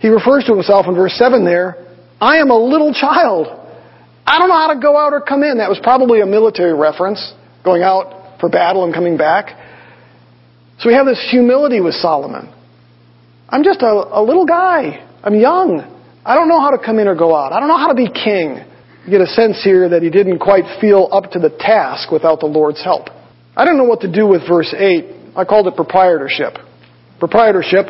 [0.00, 1.87] he refers to himself in verse 7 there
[2.20, 3.46] I am a little child.
[4.26, 5.58] I don't know how to go out or come in.
[5.58, 7.32] That was probably a military reference,
[7.64, 9.56] going out for battle and coming back.
[10.80, 12.52] So we have this humility with Solomon.
[13.48, 15.06] I'm just a, a little guy.
[15.22, 15.80] I'm young.
[16.24, 17.52] I don't know how to come in or go out.
[17.52, 18.62] I don't know how to be king.
[19.04, 22.40] You get a sense here that he didn't quite feel up to the task without
[22.40, 23.08] the Lord's help.
[23.56, 25.34] I don't know what to do with verse 8.
[25.34, 26.58] I called it proprietorship.
[27.18, 27.86] Proprietorship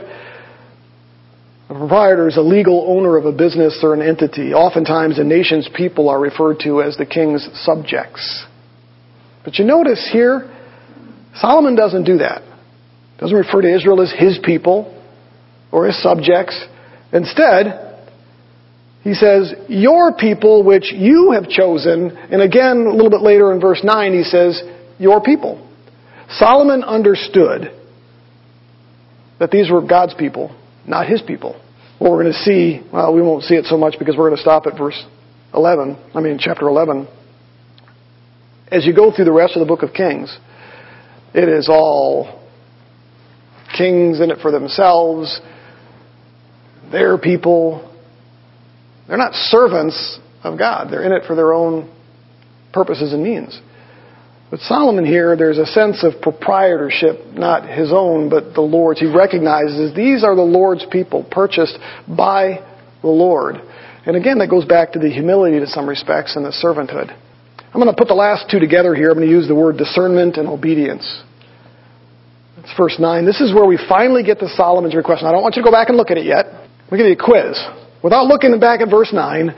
[1.69, 4.55] a proprietor is a legal owner of a business or an entity.
[4.55, 8.47] Oftentimes, a nation's people are referred to as the king's subjects.
[9.45, 10.51] But you notice here,
[11.35, 12.43] Solomon doesn't do that.
[13.19, 14.95] Doesn't refer to Israel as his people
[15.71, 16.59] or his subjects.
[17.13, 18.07] Instead,
[19.03, 23.61] he says, Your people which you have chosen, and again, a little bit later in
[23.61, 24.63] verse 9, he says,
[24.99, 25.69] Your people.
[26.31, 27.73] Solomon understood
[29.39, 30.55] that these were God's people
[30.88, 31.61] not his people.
[31.98, 34.37] What we're going to see, well, we won't see it so much because we're going
[34.37, 35.05] to stop at verse
[35.55, 37.09] 11, I mean chapter 11,
[38.70, 40.37] as you go through the rest of the book of Kings,
[41.35, 42.38] it is all
[43.77, 45.40] kings in it for themselves,
[46.90, 47.85] their people.
[49.07, 50.88] They're not servants of God.
[50.90, 51.92] They're in it for their own
[52.72, 53.61] purposes and means.
[54.51, 59.01] But Solomon here, there's a sense of proprietorship, not his own, but the Lord's.
[59.01, 62.65] He recognizes these are the Lord's people, purchased by
[63.03, 63.57] the Lord.
[64.07, 67.11] And again, that goes back to the humility to some respects and the servanthood.
[67.11, 69.11] I'm going to put the last two together here.
[69.11, 71.05] I'm going to use the word discernment and obedience.
[72.57, 73.27] That's verse 9.
[73.27, 75.25] This is where we finally get to Solomon's request.
[75.25, 76.47] I don't want you to go back and look at it yet.
[76.91, 77.61] We'll give you a quiz.
[78.03, 79.53] Without looking back at verse 9,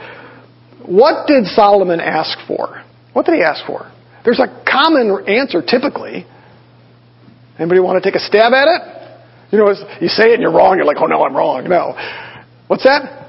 [0.85, 2.83] what did Solomon ask for?
[3.13, 3.87] What did he ask for?
[4.25, 6.27] There's a common answer typically.
[7.59, 8.83] Anybody want to take a stab at it?
[9.53, 9.69] You know,
[10.01, 10.77] you say it and you're wrong.
[10.77, 11.65] You're like, oh no, I'm wrong.
[11.69, 11.95] No.
[12.69, 13.21] What's that?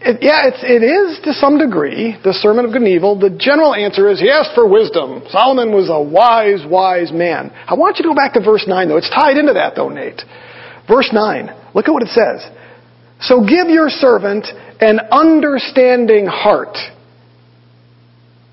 [0.00, 3.18] It, yeah, it's, it is to some degree the Sermon of good and evil.
[3.18, 5.24] The general answer is he asked for wisdom.
[5.30, 7.50] Solomon was a wise, wise man.
[7.66, 8.98] I want you to go back to verse 9 though.
[8.98, 10.22] It's tied into that though, Nate.
[10.86, 11.50] Verse 9.
[11.74, 12.46] Look at what it says.
[13.20, 14.46] So give your servant
[14.80, 16.76] an understanding heart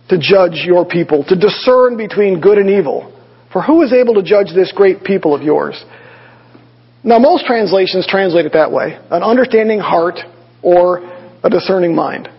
[0.09, 3.09] to judge your people, to discern between good and evil.
[3.51, 5.83] For who is able to judge this great people of yours?
[7.03, 8.97] Now most translations translate it that way.
[9.11, 10.19] An understanding heart
[10.61, 10.99] or
[11.43, 12.29] a discerning mind.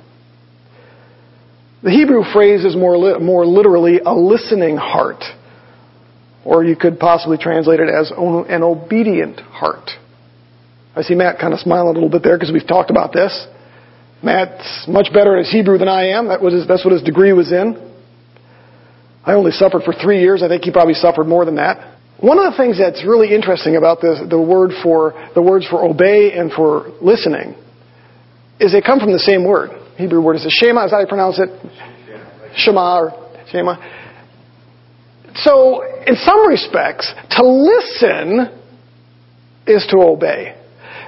[1.83, 5.23] The Hebrew phrase is more, li- more literally a listening heart.
[6.45, 9.91] Or you could possibly translate it as an obedient heart.
[10.97, 13.47] I see Matt kind of smiling a little bit there because we've talked about this.
[14.25, 16.29] Matt's much better at Hebrew than I am.
[16.29, 17.93] That was his, that's what his degree was in.
[19.25, 20.43] I only suffered for three years.
[20.43, 21.95] I think he probably suffered more than that.
[22.21, 25.85] One of the things that's really interesting about this, the word for the words for
[25.85, 27.55] obey and for listening
[28.61, 29.71] is they come from the same word.
[29.97, 30.87] Hebrew word is a shema.
[30.87, 31.51] Is how you pronounce it?
[32.57, 33.77] Shema or shema.
[35.37, 38.61] So, in some respects, to listen
[39.67, 40.55] is to obey.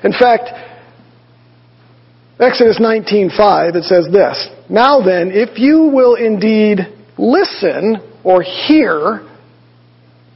[0.03, 0.51] In fact,
[2.39, 6.87] Exodus 19:5 it says this, "Now then, if you will indeed
[7.19, 9.23] listen or hear,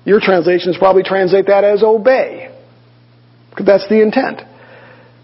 [0.04, 2.50] your translations probably translate that as obey.
[3.50, 4.42] Because that's the intent.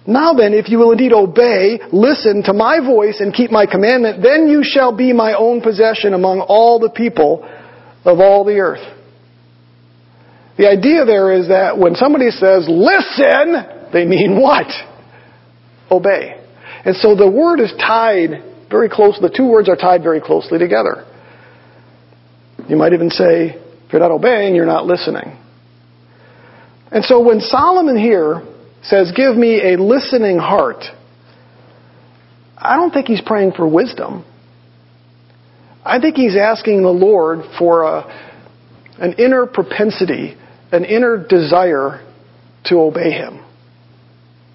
[0.07, 4.23] Now then, if you will indeed obey, listen to my voice and keep my commandment,
[4.23, 7.49] then you shall be my own possession among all the people
[8.05, 8.87] of all the earth.
[10.59, 14.67] The idea there is that when somebody says, listen, they mean what?
[15.91, 16.36] Obey.
[16.87, 20.59] And so the word is tied very close, the two words are tied very closely
[20.59, 21.05] together.
[22.69, 23.51] You might even say,
[23.87, 25.37] if you're not obeying, you're not listening.
[26.91, 28.43] And so when Solomon here
[28.83, 30.85] says, Give me a listening heart,
[32.57, 34.25] I don't think he's praying for wisdom.
[35.85, 38.03] I think he's asking the Lord for a,
[38.99, 40.37] an inner propensity,
[40.73, 42.05] an inner desire
[42.65, 43.46] to obey him.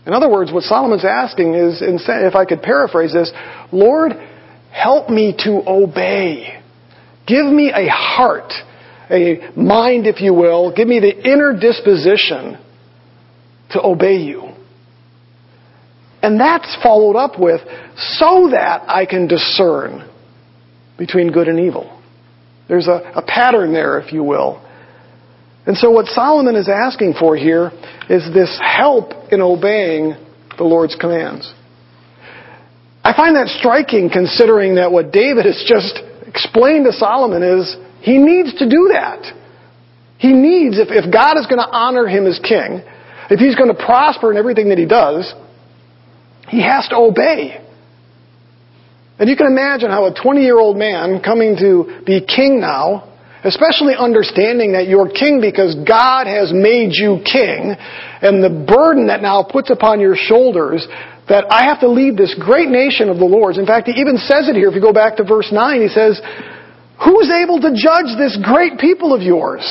[0.06, 3.32] In other words, what Solomon's asking is, if I could paraphrase this,
[3.72, 4.14] Lord,
[4.72, 6.60] help me to obey.
[7.28, 8.52] Give me a heart,
[9.12, 10.74] a mind, if you will.
[10.74, 12.58] Give me the inner disposition
[13.72, 14.50] to obey you.
[16.24, 17.62] And that's followed up with,
[17.96, 20.10] so that I can discern
[20.98, 22.02] between good and evil.
[22.68, 24.66] There's a, a pattern there, if you will.
[25.65, 27.71] And so what Solomon is asking for here
[28.10, 30.15] is this help in obeying
[30.58, 31.54] the Lord's commands.
[33.04, 38.17] I find that striking considering that what David has just explained to Solomon is he
[38.17, 39.21] needs to do that.
[40.17, 42.82] He needs, if, if God is going to honor him as king,
[43.30, 45.34] if he's going to prosper in everything that he does,
[46.47, 47.58] he has to obey.
[49.17, 53.11] And you can imagine how a 20 year old man coming to be king now,
[53.43, 57.73] especially understanding that you're king because God has made you king,
[58.21, 60.86] and the burden that now puts upon your shoulders
[61.30, 63.58] that I have to lead this great nation of the Lord's.
[63.58, 64.69] In fact, he even says it here.
[64.69, 66.19] If you go back to verse 9, he says,
[67.01, 69.63] Who's able to judge this great people of yours?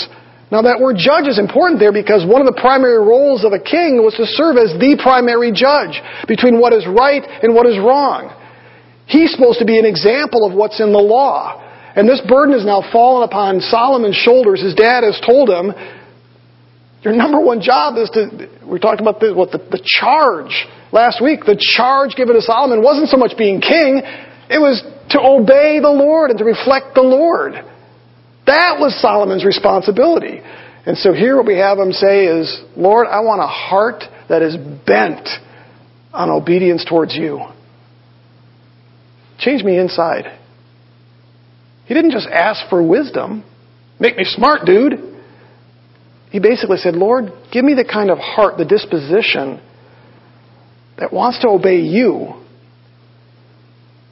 [0.50, 3.62] Now that word judge is important there because one of the primary roles of a
[3.62, 5.94] king was to serve as the primary judge
[6.26, 8.34] between what is right and what is wrong.
[9.06, 11.62] He's supposed to be an example of what's in the law.
[11.96, 14.62] And this burden has now fallen upon Solomon's shoulders.
[14.62, 15.72] His dad has told him,
[17.02, 21.22] your number one job is to, we talked about this, what the, the charge last
[21.22, 21.40] week.
[21.44, 24.02] The charge given to Solomon wasn't so much being king,
[24.50, 27.54] it was to obey the Lord and to reflect the Lord.
[28.46, 30.40] That was Solomon's responsibility.
[30.86, 34.42] And so here what we have him say is, Lord, I want a heart that
[34.42, 35.28] is bent
[36.12, 37.40] on obedience towards you.
[39.38, 40.39] change me inside.
[41.90, 43.42] He didn't just ask for wisdom,
[43.98, 44.92] make me smart, dude.
[46.30, 49.60] He basically said, Lord, give me the kind of heart, the disposition
[50.98, 52.44] that wants to obey you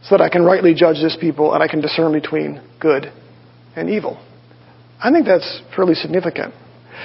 [0.03, 3.13] so that I can rightly judge this people and I can discern between good
[3.77, 4.21] and evil.
[5.01, 6.55] I think that's fairly significant.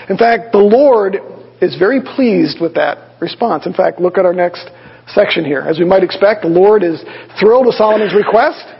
[0.09, 1.17] In fact, the Lord
[1.61, 3.67] is very pleased with that response.
[3.67, 4.71] In fact, look at our next
[5.05, 5.61] section here.
[5.61, 6.99] As we might expect, the Lord is
[7.39, 8.72] thrilled with Solomon's request.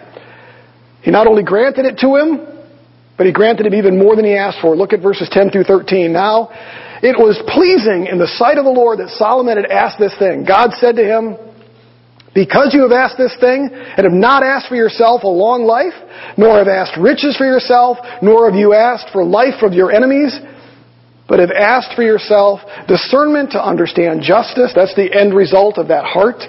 [1.04, 2.48] He not only granted it to him,
[3.18, 4.76] but he granted him even more than he asked for.
[4.76, 6.12] Look at verses 10 through 13.
[6.12, 6.50] Now,
[7.04, 10.46] it was pleasing in the sight of the Lord that Solomon had asked this thing.
[10.46, 11.38] God said to him,
[12.34, 15.94] because you have asked this thing, and have not asked for yourself a long life,
[16.38, 20.34] nor have asked riches for yourself, nor have you asked for life of your enemies,
[21.28, 26.06] but have asked for yourself discernment to understand justice, that's the end result of that
[26.06, 26.42] heart,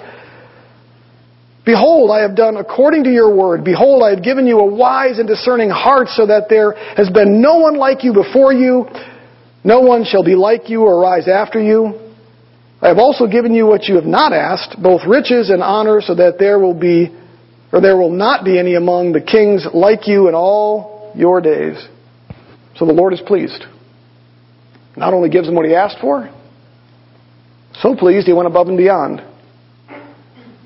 [1.65, 3.63] Behold, I have done according to your word.
[3.63, 7.41] Behold, I have given you a wise and discerning heart so that there has been
[7.41, 8.85] no one like you before you.
[9.63, 11.99] No one shall be like you or rise after you.
[12.81, 16.13] I have also given you what you have not asked, both riches and honor, so
[16.13, 17.09] that there will be,
[17.73, 21.83] or there will not be any among the kings like you in all your days.
[22.75, 23.63] So the Lord is pleased.
[24.95, 26.29] Not only gives him what he asked for,
[27.81, 29.21] so pleased he went above and beyond.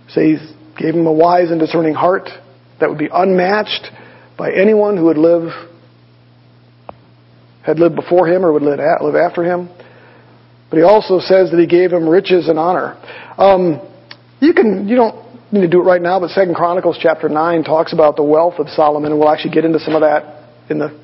[0.09, 0.48] Says
[0.79, 2.29] gave him a wise and discerning heart
[2.79, 3.91] that would be unmatched
[4.37, 5.51] by anyone who would live
[7.61, 8.79] had lived before him or would live
[9.15, 9.69] after him.
[10.69, 12.97] But he also says that he gave him riches and honor.
[13.37, 13.81] Um,
[14.39, 17.63] you can you don't need to do it right now, but Second Chronicles chapter nine
[17.63, 20.79] talks about the wealth of Solomon, and we'll actually get into some of that in
[20.79, 20.97] the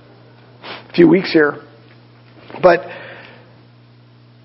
[0.96, 1.62] few weeks here.
[2.62, 2.88] But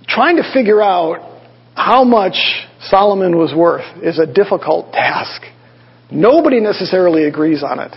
[0.09, 1.41] trying to figure out
[1.77, 2.35] how much
[2.83, 5.43] Solomon was worth is a difficult task.
[6.11, 7.95] Nobody necessarily agrees on it.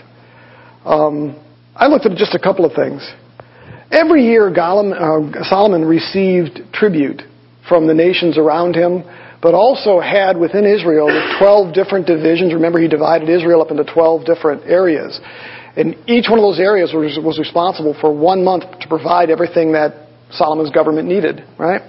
[0.84, 1.40] Um,
[1.74, 3.02] I looked at just a couple of things.
[3.90, 7.22] Every year, uh, Solomon received tribute
[7.68, 9.04] from the nations around him,
[9.40, 12.52] but also had within Israel 12 different divisions.
[12.52, 15.18] Remember, he divided Israel up into 12 different areas.
[15.76, 19.72] And each one of those areas was, was responsible for one month to provide everything
[19.72, 21.82] that Solomon's government needed, right?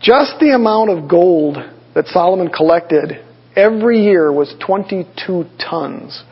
[0.00, 1.56] Just the amount of gold
[1.96, 3.24] that Solomon collected
[3.56, 6.22] every year was 22 tons.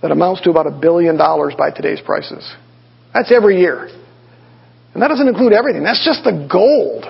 [0.00, 2.50] That amounts to about a billion dollars by today's prices.
[3.12, 3.90] That's every year.
[4.94, 5.82] And that doesn't include everything.
[5.82, 7.04] That's just the gold.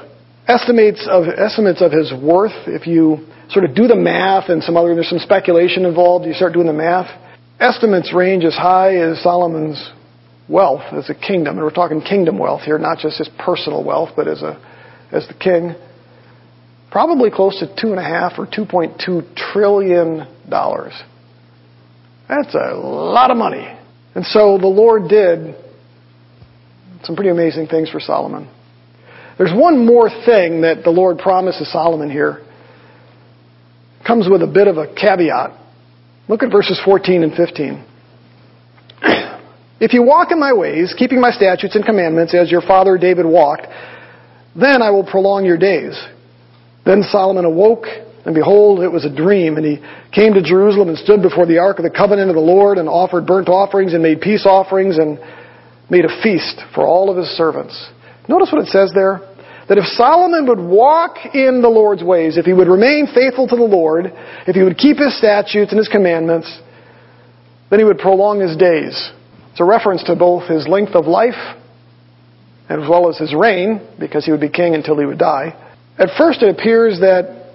[0.48, 4.76] Estimates of, estimates of his worth, if you sort of do the math and some
[4.76, 7.06] other, there's some speculation involved, you start doing the math.
[7.60, 9.92] Estimates range as high as Solomon's
[10.48, 11.56] wealth as a kingdom.
[11.56, 14.58] And we're talking kingdom wealth here, not just his personal wealth, but as a,
[15.12, 15.76] as the king.
[16.90, 20.92] Probably close to two and a half or 2.2 trillion dollars.
[22.28, 23.66] That's a lot of money.
[24.14, 25.54] And so the Lord did
[27.04, 28.48] some pretty amazing things for Solomon.
[29.38, 32.42] There's one more thing that the Lord promises Solomon here.
[34.00, 35.52] It comes with a bit of a caveat.
[36.28, 37.84] Look at verses 14 and 15.
[39.80, 43.24] If you walk in my ways, keeping my statutes and commandments as your father David
[43.24, 43.68] walked,
[44.56, 45.96] then I will prolong your days.
[46.84, 47.86] Then Solomon awoke,
[48.24, 49.78] and behold, it was a dream, and he
[50.12, 52.88] came to Jerusalem and stood before the ark of the covenant of the Lord and
[52.88, 55.18] offered burnt offerings and made peace offerings and
[55.90, 57.90] made a feast for all of his servants.
[58.28, 59.20] Notice what it says there.
[59.68, 63.56] That if Solomon would walk in the Lord's ways, if he would remain faithful to
[63.56, 64.06] the Lord,
[64.46, 66.48] if he would keep his statutes and his commandments,
[67.68, 69.12] then he would prolong his days.
[69.50, 71.56] It's a reference to both his length of life
[72.68, 75.54] as well as his reign, because he would be king until he would die.
[75.98, 77.54] At first it appears that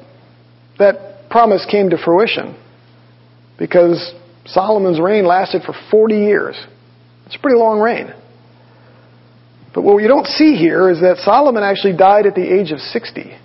[0.79, 2.55] that promise came to fruition
[3.57, 4.13] because
[4.45, 6.55] Solomon's reign lasted for 40 years.
[7.25, 8.13] It's a pretty long reign.
[9.73, 12.79] But what you don't see here is that Solomon actually died at the age of
[12.79, 13.35] 60.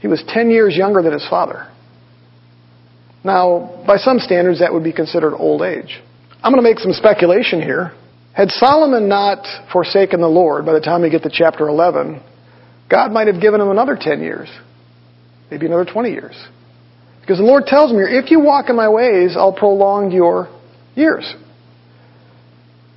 [0.00, 1.68] He was 10 years younger than his father.
[3.24, 6.00] Now, by some standards, that would be considered old age.
[6.42, 7.92] I'm going to make some speculation here.
[8.32, 12.22] Had Solomon not forsaken the Lord by the time we get to chapter 11,
[12.88, 14.48] God might have given him another 10 years,
[15.50, 16.34] maybe another 20 years.
[17.20, 20.48] Because the Lord tells me, if you walk in my ways, I'll prolong your
[20.94, 21.34] years.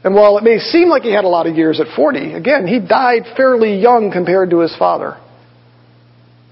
[0.03, 2.65] And while it may seem like he had a lot of years at 40, again,
[2.65, 5.17] he died fairly young compared to his father.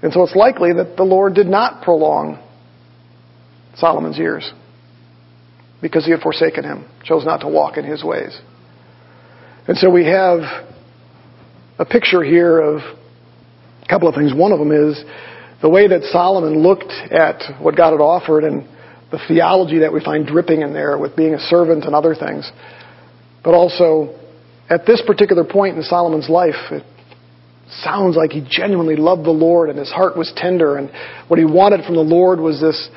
[0.02, 2.38] And so it's likely that the Lord did not prolong
[3.76, 4.50] Solomon's years
[5.82, 8.38] because he had forsaken him, chose not to walk in his ways.
[9.66, 10.40] And so we have
[11.78, 12.80] a picture here of
[13.90, 14.32] couple of things.
[14.32, 15.02] One of them is
[15.60, 18.66] the way that Solomon looked at what God had offered and
[19.10, 22.50] the theology that we find dripping in there with being a servant and other things.
[23.42, 24.16] But also,
[24.70, 26.84] at this particular point in Solomon's life, it
[27.82, 30.90] sounds like he genuinely loved the Lord and his heart was tender and
[31.28, 32.88] what he wanted from the Lord was this,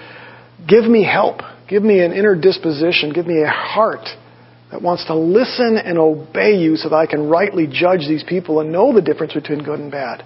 [0.67, 1.41] give me help.
[1.67, 3.13] Give me an inner disposition.
[3.13, 4.07] Give me a heart
[4.71, 8.59] that wants to listen and obey you so that I can rightly judge these people
[8.59, 10.23] and know the difference between good and bad.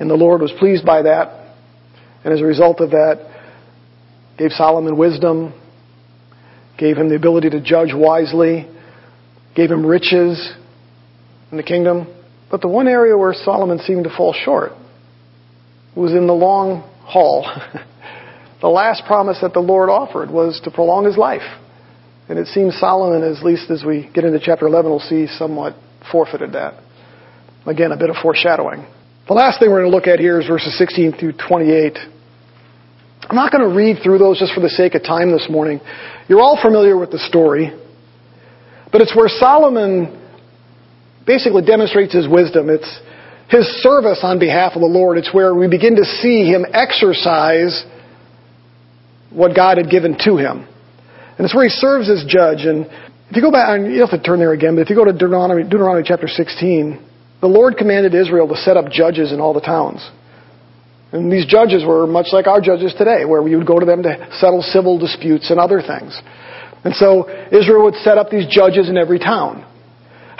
[0.00, 1.54] And the Lord was pleased by that.
[2.24, 3.26] And as a result of that,
[4.38, 5.52] gave Solomon wisdom,
[6.78, 8.66] gave him the ability to judge wisely,
[9.54, 10.54] gave him riches
[11.50, 12.06] in the kingdom.
[12.50, 14.72] But the one area where Solomon seemed to fall short
[15.94, 17.44] was in the long haul.
[18.62, 21.58] the last promise that the Lord offered was to prolong his life.
[22.28, 25.74] And it seems Solomon, at least as we get into chapter 11, will see somewhat
[26.10, 26.82] forfeited that.
[27.66, 28.86] Again, a bit of foreshadowing.
[29.30, 31.94] The last thing we're going to look at here is verses 16 through 28.
[33.30, 35.78] I'm not going to read through those just for the sake of time this morning.
[36.26, 37.70] You're all familiar with the story.
[38.90, 40.18] But it's where Solomon
[41.28, 42.70] basically demonstrates his wisdom.
[42.70, 42.90] It's
[43.48, 45.16] his service on behalf of the Lord.
[45.16, 47.86] It's where we begin to see him exercise
[49.30, 50.66] what God had given to him.
[51.38, 52.66] And it's where he serves as judge.
[52.66, 52.84] And
[53.30, 55.04] if you go back, and you have to turn there again, but if you go
[55.04, 57.06] to Deuteronomy, Deuteronomy chapter 16,
[57.40, 60.08] the Lord commanded Israel to set up judges in all the towns.
[61.12, 64.02] And these judges were much like our judges today, where we would go to them
[64.04, 66.20] to settle civil disputes and other things.
[66.84, 69.66] And so Israel would set up these judges in every town.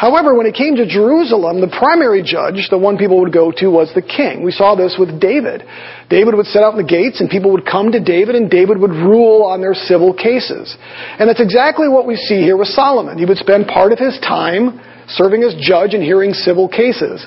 [0.00, 3.68] However, when it came to Jerusalem, the primary judge, the one people would go to,
[3.68, 4.42] was the king.
[4.42, 5.60] We saw this with David.
[6.08, 8.80] David would set out in the gates and people would come to David and David
[8.80, 10.72] would rule on their civil cases.
[11.20, 13.18] And that's exactly what we see here with Solomon.
[13.18, 14.80] He would spend part of his time
[15.14, 17.26] serving as judge and hearing civil cases.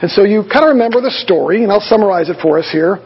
[0.00, 2.98] And so you kind of remember the story, and I'll summarize it for us here.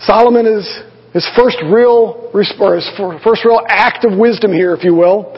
[0.00, 0.66] Solomon is
[1.12, 2.90] his first real, or his
[3.24, 5.34] first real act of wisdom here, if you will.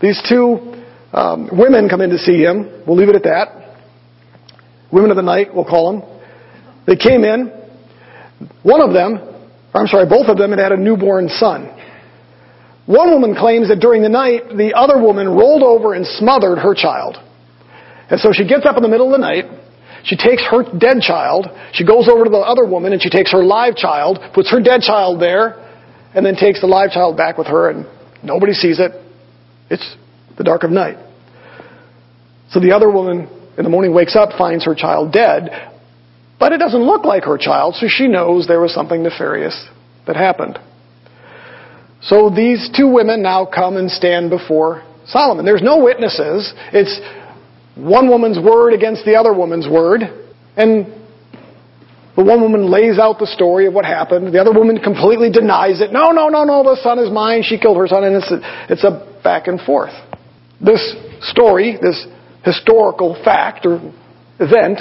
[0.00, 2.82] These two um, women come in to see him.
[2.86, 3.78] We'll leave it at that.
[4.92, 6.20] Women of the night, we'll call them.
[6.86, 7.52] They came in.
[8.62, 9.18] One of them,
[9.74, 11.75] I'm sorry, both of them had had a newborn son.
[12.86, 16.74] One woman claims that during the night, the other woman rolled over and smothered her
[16.74, 17.18] child.
[18.08, 19.44] And so she gets up in the middle of the night,
[20.04, 23.32] she takes her dead child, she goes over to the other woman and she takes
[23.32, 25.58] her live child, puts her dead child there,
[26.14, 27.86] and then takes the live child back with her and
[28.22, 28.92] nobody sees it.
[29.68, 29.96] It's
[30.38, 30.96] the dark of night.
[32.50, 33.28] So the other woman
[33.58, 35.50] in the morning wakes up, finds her child dead,
[36.38, 39.68] but it doesn't look like her child, so she knows there was something nefarious
[40.06, 40.60] that happened.
[42.02, 45.44] So these two women now come and stand before Solomon.
[45.44, 46.52] There's no witnesses.
[46.72, 47.00] It's
[47.74, 50.02] one woman's word against the other woman's word.
[50.56, 50.86] And
[52.16, 54.32] the one woman lays out the story of what happened.
[54.32, 55.92] The other woman completely denies it.
[55.92, 57.42] No, no, no, no, the son is mine.
[57.42, 58.04] She killed her son.
[58.04, 59.92] And it's a, it's a back and forth.
[60.60, 62.06] This story, this
[62.44, 63.92] historical fact or
[64.40, 64.80] event,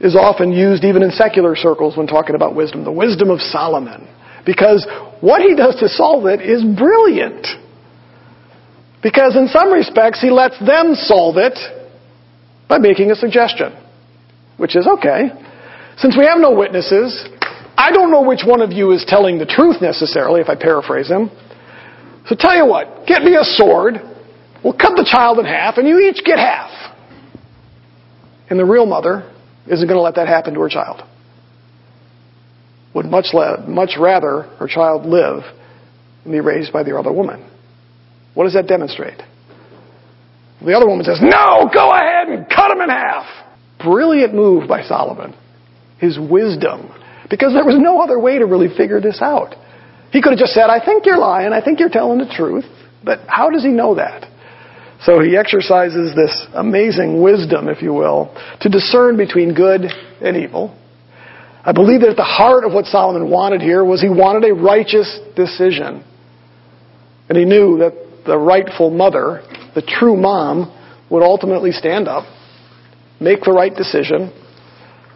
[0.00, 2.84] is often used even in secular circles when talking about wisdom.
[2.84, 4.08] The wisdom of Solomon.
[4.44, 4.86] Because
[5.20, 7.46] what he does to solve it is brilliant.
[9.02, 11.58] Because in some respects, he lets them solve it
[12.68, 13.72] by making a suggestion.
[14.56, 15.30] Which is okay.
[15.96, 17.28] Since we have no witnesses,
[17.76, 21.08] I don't know which one of you is telling the truth necessarily, if I paraphrase
[21.08, 21.30] him.
[22.26, 23.94] So tell you what, get me a sword,
[24.62, 26.70] we'll cut the child in half, and you each get half.
[28.50, 29.30] And the real mother
[29.66, 31.02] isn't going to let that happen to her child.
[32.94, 35.42] Would much, le- much rather her child live
[36.24, 37.48] and be raised by the other woman.
[38.34, 39.20] What does that demonstrate?
[40.64, 43.26] The other woman says, No, go ahead and cut him in half.
[43.82, 45.34] Brilliant move by Solomon.
[45.98, 46.92] His wisdom.
[47.30, 49.54] Because there was no other way to really figure this out.
[50.12, 52.66] He could have just said, I think you're lying, I think you're telling the truth.
[53.04, 54.28] But how does he know that?
[55.02, 59.82] So he exercises this amazing wisdom, if you will, to discern between good
[60.20, 60.76] and evil.
[61.62, 64.54] I believe that at the heart of what Solomon wanted here was he wanted a
[64.54, 66.04] righteous decision.
[67.28, 67.92] And he knew that
[68.26, 69.42] the rightful mother,
[69.74, 70.76] the true mom,
[71.10, 72.24] would ultimately stand up,
[73.20, 74.32] make the right decision,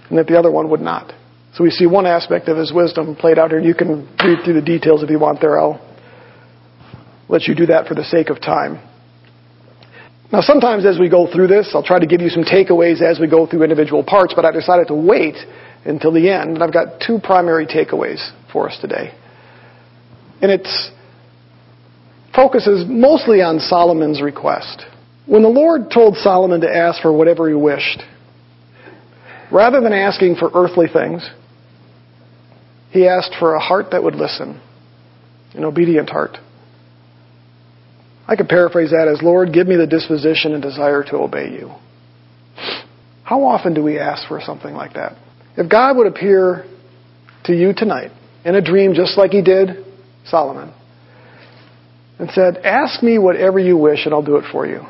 [0.08, 1.12] and that the other one would not.
[1.54, 3.60] So we see one aspect of his wisdom played out here.
[3.60, 5.58] You can read through the details if you want there.
[5.58, 5.80] I'll
[7.28, 8.82] let you do that for the sake of time.
[10.32, 13.20] Now, sometimes as we go through this, I'll try to give you some takeaways as
[13.20, 15.36] we go through individual parts, but I decided to wait
[15.84, 19.12] until the end, and I've got two primary takeaways for us today.
[20.40, 20.66] And it
[22.34, 24.84] focuses mostly on Solomon's request.
[25.26, 28.02] When the Lord told Solomon to ask for whatever he wished,
[29.52, 31.28] rather than asking for earthly things,
[32.90, 34.60] he asked for a heart that would listen.
[35.54, 36.36] an obedient heart.
[38.26, 41.72] I could paraphrase that as, Lord, give me the disposition and desire to obey you.
[43.22, 45.16] How often do we ask for something like that?
[45.56, 46.64] If God would appear
[47.44, 48.10] to you tonight
[48.44, 49.84] in a dream just like he did
[50.26, 50.72] Solomon
[52.18, 54.80] and said, ask me whatever you wish and I'll do it for you.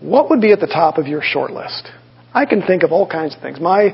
[0.00, 1.88] What would be at the top of your short list?
[2.32, 3.60] I can think of all kinds of things.
[3.60, 3.90] My,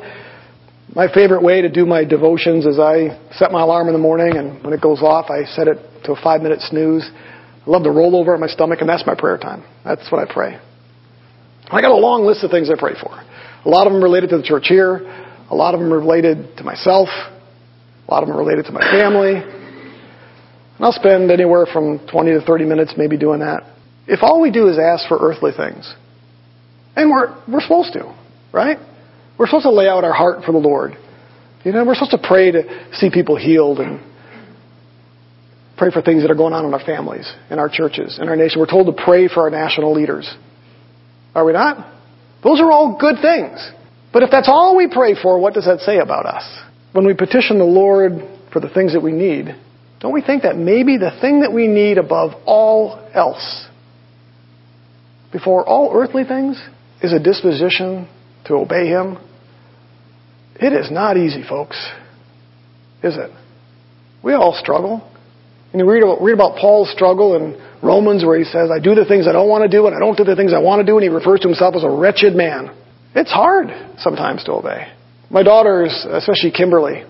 [0.95, 4.37] my favorite way to do my devotions is I set my alarm in the morning
[4.37, 7.09] and when it goes off, I set it to a five minute snooze.
[7.13, 9.65] I love to roll over on my stomach and that's my prayer time.
[9.85, 10.59] That's what I pray.
[11.71, 13.23] I got a long list of things I pray for.
[13.65, 14.97] A lot of them related to the church here.
[15.51, 17.09] A lot of them related to myself.
[17.09, 19.35] A lot of them related to my family.
[19.35, 23.65] And I'll spend anywhere from 20 to 30 minutes maybe doing that.
[24.07, 25.95] If all we do is ask for earthly things,
[26.97, 28.17] and we're, we're supposed to,
[28.53, 28.79] right?
[29.39, 30.93] We're supposed to lay out our heart for the Lord.
[31.65, 34.01] You know, we're supposed to pray to see people healed and
[35.77, 38.37] pray for things that are going on in our families, in our churches, in our
[38.37, 38.61] nation.
[38.61, 40.35] We're told to pray for our national leaders.
[41.35, 42.00] Are we not?
[42.43, 43.71] Those are all good things.
[44.13, 46.45] But if that's all we pray for, what does that say about us?
[46.93, 48.13] When we petition the Lord
[48.53, 49.55] for the things that we need,
[50.01, 53.67] don't we think that maybe the thing that we need above all else,
[55.31, 56.61] before all earthly things,
[57.03, 58.09] is a disposition
[58.47, 59.19] to obey Him?
[60.57, 61.77] It is not easy, folks.
[63.03, 63.31] Is it?
[64.23, 65.10] We all struggle.
[65.73, 68.95] And you read about, read about Paul's struggle in Romans where he says, I do
[68.95, 70.81] the things I don't want to do and I don't do the things I want
[70.81, 72.75] to do, and he refers to himself as a wretched man.
[73.15, 73.69] It's hard
[73.99, 74.93] sometimes to obey.
[75.31, 77.05] My daughters, especially Kimberly,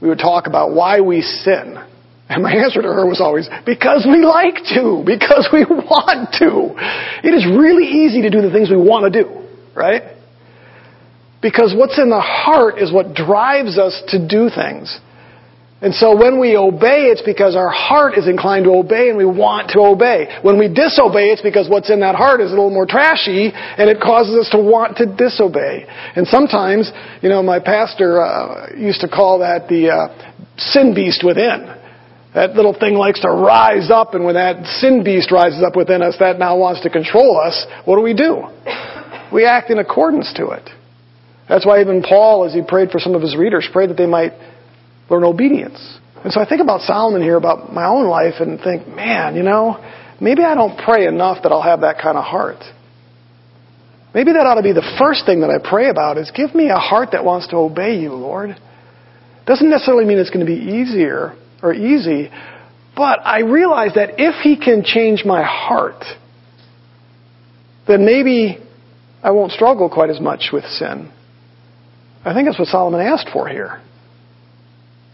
[0.00, 1.76] we would talk about why we sin.
[2.28, 6.72] And my answer to her was always, because we like to, because we want to.
[7.26, 10.16] It is really easy to do the things we want to do, right?
[11.40, 14.98] Because what's in the heart is what drives us to do things.
[15.80, 19.24] And so when we obey, it's because our heart is inclined to obey and we
[19.24, 20.26] want to obey.
[20.42, 23.88] When we disobey, it's because what's in that heart is a little more trashy and
[23.88, 25.86] it causes us to want to disobey.
[26.16, 26.90] And sometimes,
[27.22, 31.72] you know, my pastor uh, used to call that the uh, sin beast within.
[32.34, 36.02] That little thing likes to rise up, and when that sin beast rises up within
[36.02, 37.66] us, that now wants to control us.
[37.84, 38.44] What do we do?
[39.32, 40.68] We act in accordance to it.
[41.48, 44.06] That's why even Paul, as he prayed for some of his readers, prayed that they
[44.06, 44.32] might
[45.10, 45.98] learn obedience.
[46.24, 49.42] And so I think about Solomon here, about my own life, and think, man, you
[49.42, 49.82] know,
[50.20, 52.62] maybe I don't pray enough that I'll have that kind of heart.
[54.14, 56.70] Maybe that ought to be the first thing that I pray about is give me
[56.70, 58.56] a heart that wants to obey you, Lord.
[59.46, 62.30] Doesn't necessarily mean it's going to be easier or easy,
[62.96, 66.04] but I realize that if He can change my heart,
[67.86, 68.58] then maybe
[69.22, 71.12] I won't struggle quite as much with sin.
[72.24, 73.80] I think that's what Solomon asked for here.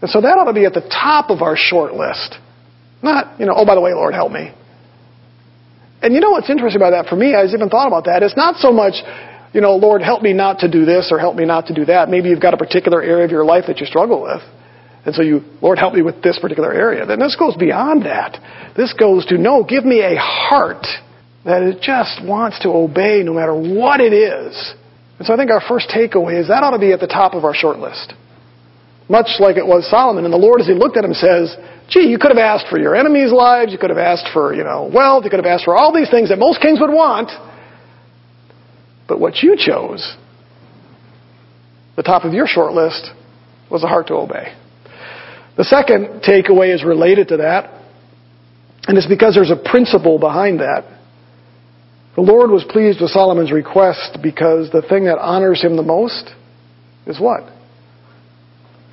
[0.05, 2.37] And so that ought to be at the top of our short list.
[3.01, 4.53] Not, you know, oh, by the way, Lord, help me.
[6.03, 7.33] And you know what's interesting about that for me?
[7.33, 8.21] I have even thought about that.
[8.21, 9.01] It's not so much,
[9.51, 11.85] you know, Lord, help me not to do this or help me not to do
[11.85, 12.07] that.
[12.07, 14.43] Maybe you've got a particular area of your life that you struggle with.
[15.07, 17.07] And so you, Lord, help me with this particular area.
[17.07, 18.37] Then this goes beyond that.
[18.77, 20.85] This goes to, no, give me a heart
[21.45, 24.53] that it just wants to obey no matter what it is.
[25.17, 27.33] And so I think our first takeaway is that ought to be at the top
[27.33, 28.13] of our short list.
[29.07, 30.25] Much like it was Solomon.
[30.25, 31.55] And the Lord, as he looked at him, says,
[31.89, 34.63] gee, you could have asked for your enemies' lives, you could have asked for, you
[34.63, 37.29] know, wealth, you could have asked for all these things that most kings would want.
[39.07, 40.15] But what you chose,
[41.95, 43.11] the top of your short list,
[43.69, 44.55] was a heart to obey.
[45.57, 47.71] The second takeaway is related to that,
[48.87, 50.83] and it's because there's a principle behind that.
[52.15, 56.31] The Lord was pleased with Solomon's request because the thing that honors him the most
[57.05, 57.54] is what?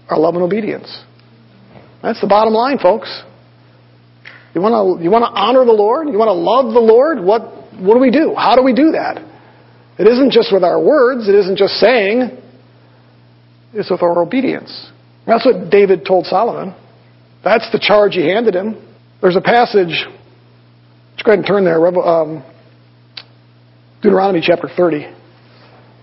[0.09, 1.05] Our love and obedience.
[2.03, 3.22] That's the bottom line, folks.
[4.55, 6.09] You want to you want to honor the Lord?
[6.09, 7.20] You want to love the Lord?
[7.20, 7.42] What
[7.80, 8.34] what do we do?
[8.36, 9.32] How do we do that?
[9.98, 12.30] It isn't just with our words, it isn't just saying,
[13.74, 14.90] it's with our obedience.
[15.26, 16.74] That's what David told Solomon.
[17.44, 18.76] That's the charge he handed him.
[19.20, 20.07] There's a passage,
[21.12, 22.44] let's go ahead and turn there, um,
[24.03, 25.14] Deuteronomy chapter 30.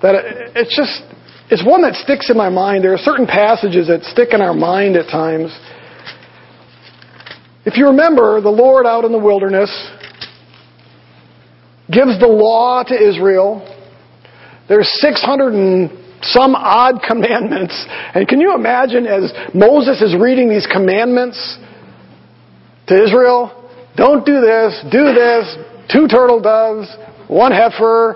[0.02, 0.16] That
[0.56, 1.04] it's just,
[1.52, 2.84] it's one that sticks in my mind.
[2.84, 5.58] There are certain passages that stick in our mind at times.
[7.66, 9.70] If you remember, the Lord out in the wilderness
[11.92, 13.66] gives the law to Israel.
[14.68, 15.90] There's 600 and
[16.22, 17.74] some odd commandments.
[18.14, 21.58] And can you imagine as Moses is reading these commandments
[22.88, 23.56] to Israel?
[23.98, 25.58] Don't do this, do this,
[25.92, 26.88] two turtle doves,
[27.28, 28.16] one heifer,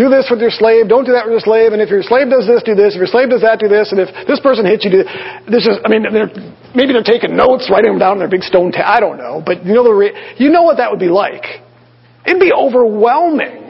[0.00, 2.32] do this with your slave, don't do that with your slave, and if your slave
[2.32, 4.64] does this, do this, if your slave does that, do this, and if this person
[4.64, 5.04] hits you, do
[5.44, 5.68] this.
[5.68, 6.32] Is, I mean, they're,
[6.72, 9.44] maybe they're taking notes, writing them down in their big stone ta- I don't know,
[9.44, 11.44] but you know, the re- you know what that would be like.
[12.24, 13.68] It'd be overwhelming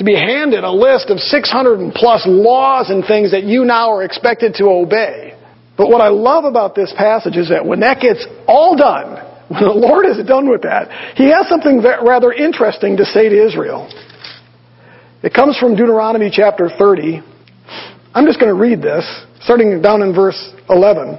[0.00, 3.92] to be handed a list of 600 and plus laws and things that you now
[3.92, 5.36] are expected to obey.
[5.76, 9.20] But what I love about this passage is that when that gets all done,
[9.52, 13.36] when the Lord is done with that, He has something rather interesting to say to
[13.36, 13.84] Israel.
[15.22, 17.22] It comes from Deuteronomy chapter 30.
[18.14, 19.04] I'm just going to read this,
[19.40, 21.18] starting down in verse 11.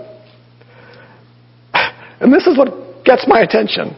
[2.22, 3.96] And this is what gets my attention.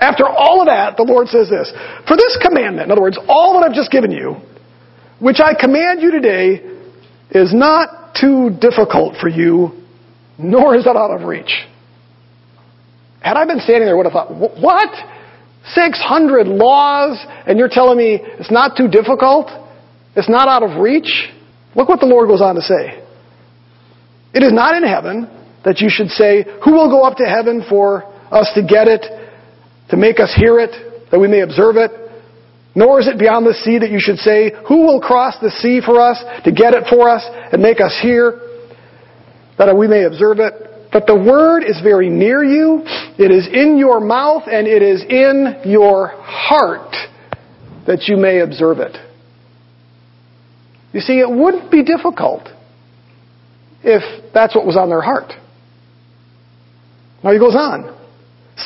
[0.00, 1.70] After all of that, the Lord says this
[2.08, 4.36] For this commandment, in other words, all that I've just given you,
[5.20, 6.66] which I command you today,
[7.30, 9.82] is not too difficult for you,
[10.38, 11.52] nor is it out of reach.
[13.20, 14.90] Had I been standing there, I would have thought, what?
[15.74, 19.48] 600 laws, and you're telling me it's not too difficult?
[20.16, 21.28] It's not out of reach?
[21.76, 23.02] Look what the Lord goes on to say.
[24.32, 25.28] It is not in heaven
[25.64, 29.04] that you should say, Who will go up to heaven for us to get it,
[29.90, 31.90] to make us hear it, that we may observe it?
[32.74, 35.80] Nor is it beyond the sea that you should say, Who will cross the sea
[35.84, 38.40] for us, to get it for us, and make us hear,
[39.58, 40.69] that we may observe it?
[40.92, 42.82] But the word is very near you.
[42.84, 46.94] It is in your mouth and it is in your heart
[47.86, 48.96] that you may observe it.
[50.92, 52.48] You see, it wouldn't be difficult
[53.84, 55.32] if that's what was on their heart.
[57.22, 57.96] Now he goes on.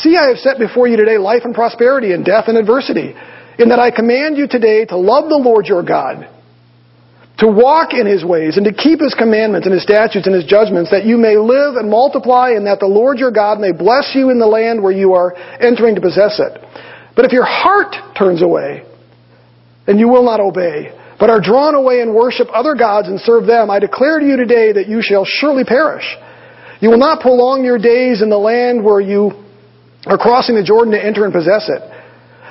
[0.00, 3.14] See, I have set before you today life and prosperity and death and adversity,
[3.58, 6.28] in that I command you today to love the Lord your God
[7.38, 10.44] to walk in his ways and to keep his commandments and his statutes and his
[10.44, 14.12] judgments, that you may live and multiply, and that the Lord your God may bless
[14.14, 16.62] you in the land where you are entering to possess it.
[17.16, 18.84] But if your heart turns away,
[19.86, 23.46] and you will not obey, but are drawn away and worship other gods and serve
[23.46, 26.04] them, I declare to you today that you shall surely perish.
[26.80, 29.32] You will not prolong your days in the land where you
[30.06, 31.82] are crossing the Jordan to enter and possess it.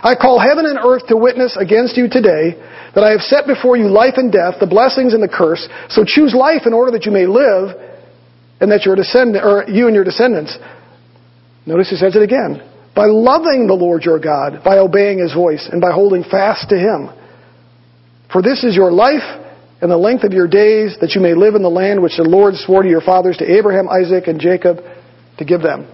[0.03, 2.59] I call heaven and earth to witness against you today
[2.93, 5.65] that I have set before you life and death, the blessings and the curse.
[5.89, 7.73] So choose life in order that you may live,
[8.59, 10.57] and that your descendant, or you and your descendants.
[11.65, 12.61] Notice he says it again.
[12.95, 16.77] By loving the Lord your God, by obeying his voice, and by holding fast to
[16.77, 17.09] him.
[18.31, 19.23] For this is your life
[19.81, 22.23] and the length of your days, that you may live in the land which the
[22.23, 24.77] Lord swore to your fathers, to Abraham, Isaac, and Jacob,
[25.39, 25.87] to give them.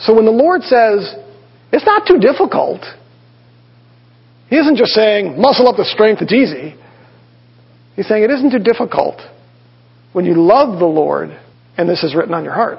[0.00, 1.14] So when the Lord says,
[1.72, 2.84] it's not too difficult,
[4.54, 6.76] he isn't just saying, muscle up the strength, it's easy.
[7.96, 9.20] He's saying it isn't too difficult
[10.12, 11.36] when you love the Lord
[11.76, 12.78] and this is written on your heart.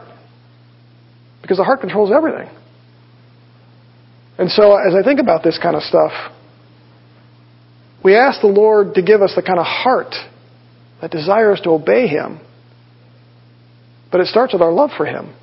[1.41, 2.47] Because the heart controls everything.
[4.38, 6.13] And so as I think about this kind of stuff,
[8.01, 10.15] we ask the Lord to give us the kind of heart
[11.01, 12.39] that desires to obey Him.
[14.13, 15.36] But it starts with our love for Him.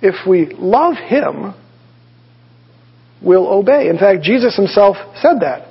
[0.00, 1.52] If we love Him,
[3.22, 3.88] will obey.
[3.88, 5.68] In fact, Jesus himself said that.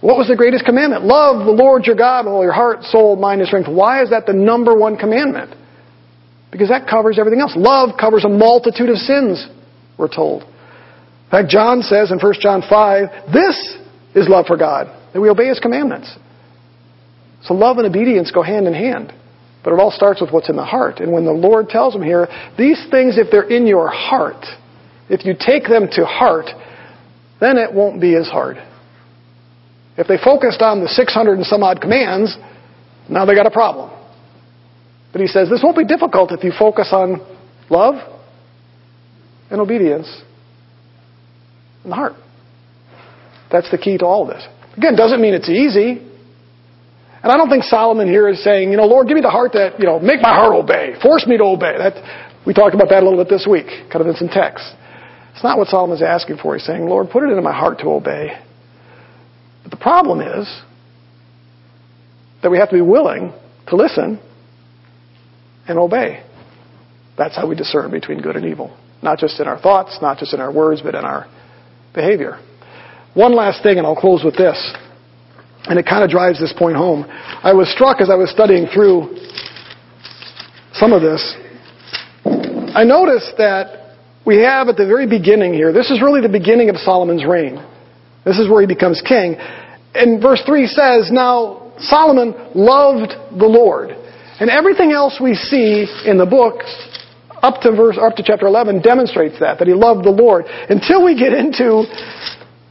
[0.00, 1.04] What was the greatest commandment?
[1.04, 3.68] Love the Lord your God with all your heart, soul, mind, and strength.
[3.68, 5.54] Why is that the number one commandment?
[6.52, 7.54] Because that covers everything else.
[7.56, 9.46] Love covers a multitude of sins,
[9.98, 10.42] we're told.
[10.42, 13.76] In fact, John says in 1 John 5, this
[14.14, 16.14] is love for God, that we obey His commandments.
[17.42, 19.12] So love and obedience go hand in hand.
[19.64, 21.00] But it all starts with what's in the heart.
[21.00, 24.46] And when the Lord tells them here, these things, if they're in your heart,
[25.08, 26.46] if you take them to heart,
[27.40, 28.56] then it won't be as hard.
[29.96, 32.36] If they focused on the 600 and some odd commands,
[33.08, 33.90] now they got a problem.
[35.12, 37.24] But he says this won't be difficult if you focus on
[37.70, 37.94] love
[39.50, 40.22] and obedience
[41.84, 42.12] in the heart.
[43.50, 44.46] That's the key to all this.
[44.76, 46.02] Again, doesn't mean it's easy.
[47.22, 49.52] And I don't think Solomon here is saying, you know, Lord, give me the heart
[49.54, 50.94] that, you know, make my heart obey.
[51.00, 51.78] Force me to obey.
[51.78, 51.94] That,
[52.46, 54.70] we talked about that a little bit this week, kind of in some texts.
[55.36, 56.54] It's not what Solomon's asking for.
[56.56, 58.40] He's saying, Lord, put it into my heart to obey.
[59.62, 60.48] But the problem is
[62.42, 63.34] that we have to be willing
[63.66, 64.18] to listen
[65.68, 66.24] and obey.
[67.18, 68.74] That's how we discern between good and evil.
[69.02, 71.26] Not just in our thoughts, not just in our words, but in our
[71.94, 72.40] behavior.
[73.12, 74.56] One last thing, and I'll close with this.
[75.64, 77.04] And it kind of drives this point home.
[77.08, 79.18] I was struck as I was studying through
[80.72, 81.36] some of this.
[82.24, 83.85] I noticed that
[84.26, 87.64] we have at the very beginning here, this is really the beginning of Solomon's reign.
[88.24, 89.36] This is where he becomes king.
[89.94, 93.90] And verse 3 says, Now Solomon loved the Lord.
[94.40, 96.60] And everything else we see in the book
[97.40, 100.46] up to verse up to chapter 11 demonstrates that that he loved the Lord.
[100.68, 101.84] Until we get into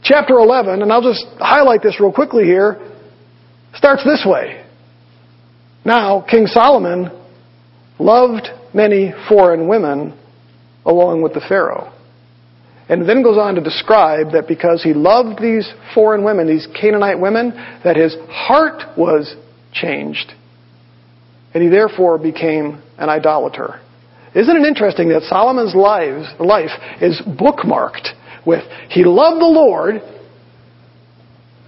[0.02, 2.78] chapter 11, and I'll just highlight this real quickly here.
[3.74, 4.62] starts this way.
[5.84, 7.10] Now, King Solomon
[7.98, 10.18] loved many foreign women
[10.86, 11.92] along with the Pharaoh.
[12.88, 17.18] And then goes on to describe that because he loved these foreign women, these Canaanite
[17.18, 17.50] women,
[17.82, 19.34] that his heart was
[19.72, 20.32] changed.
[21.52, 23.80] And he therefore became an idolater.
[24.34, 26.70] Isn't it interesting that Solomon's lives, life
[27.00, 28.08] is bookmarked
[28.46, 29.96] with he loved the Lord,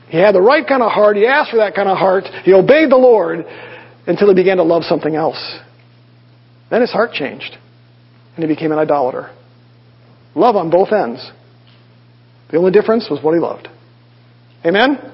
[0.08, 2.52] he had the right kind of heart, he asked for that kind of heart, he
[2.52, 3.44] obeyed the Lord
[4.06, 5.58] until he began to love something else.
[6.70, 7.58] Then his heart changed
[8.38, 9.34] and he became an idolater.
[10.36, 11.32] Love on both ends.
[12.52, 13.68] The only difference was what he loved.
[14.64, 14.98] Amen?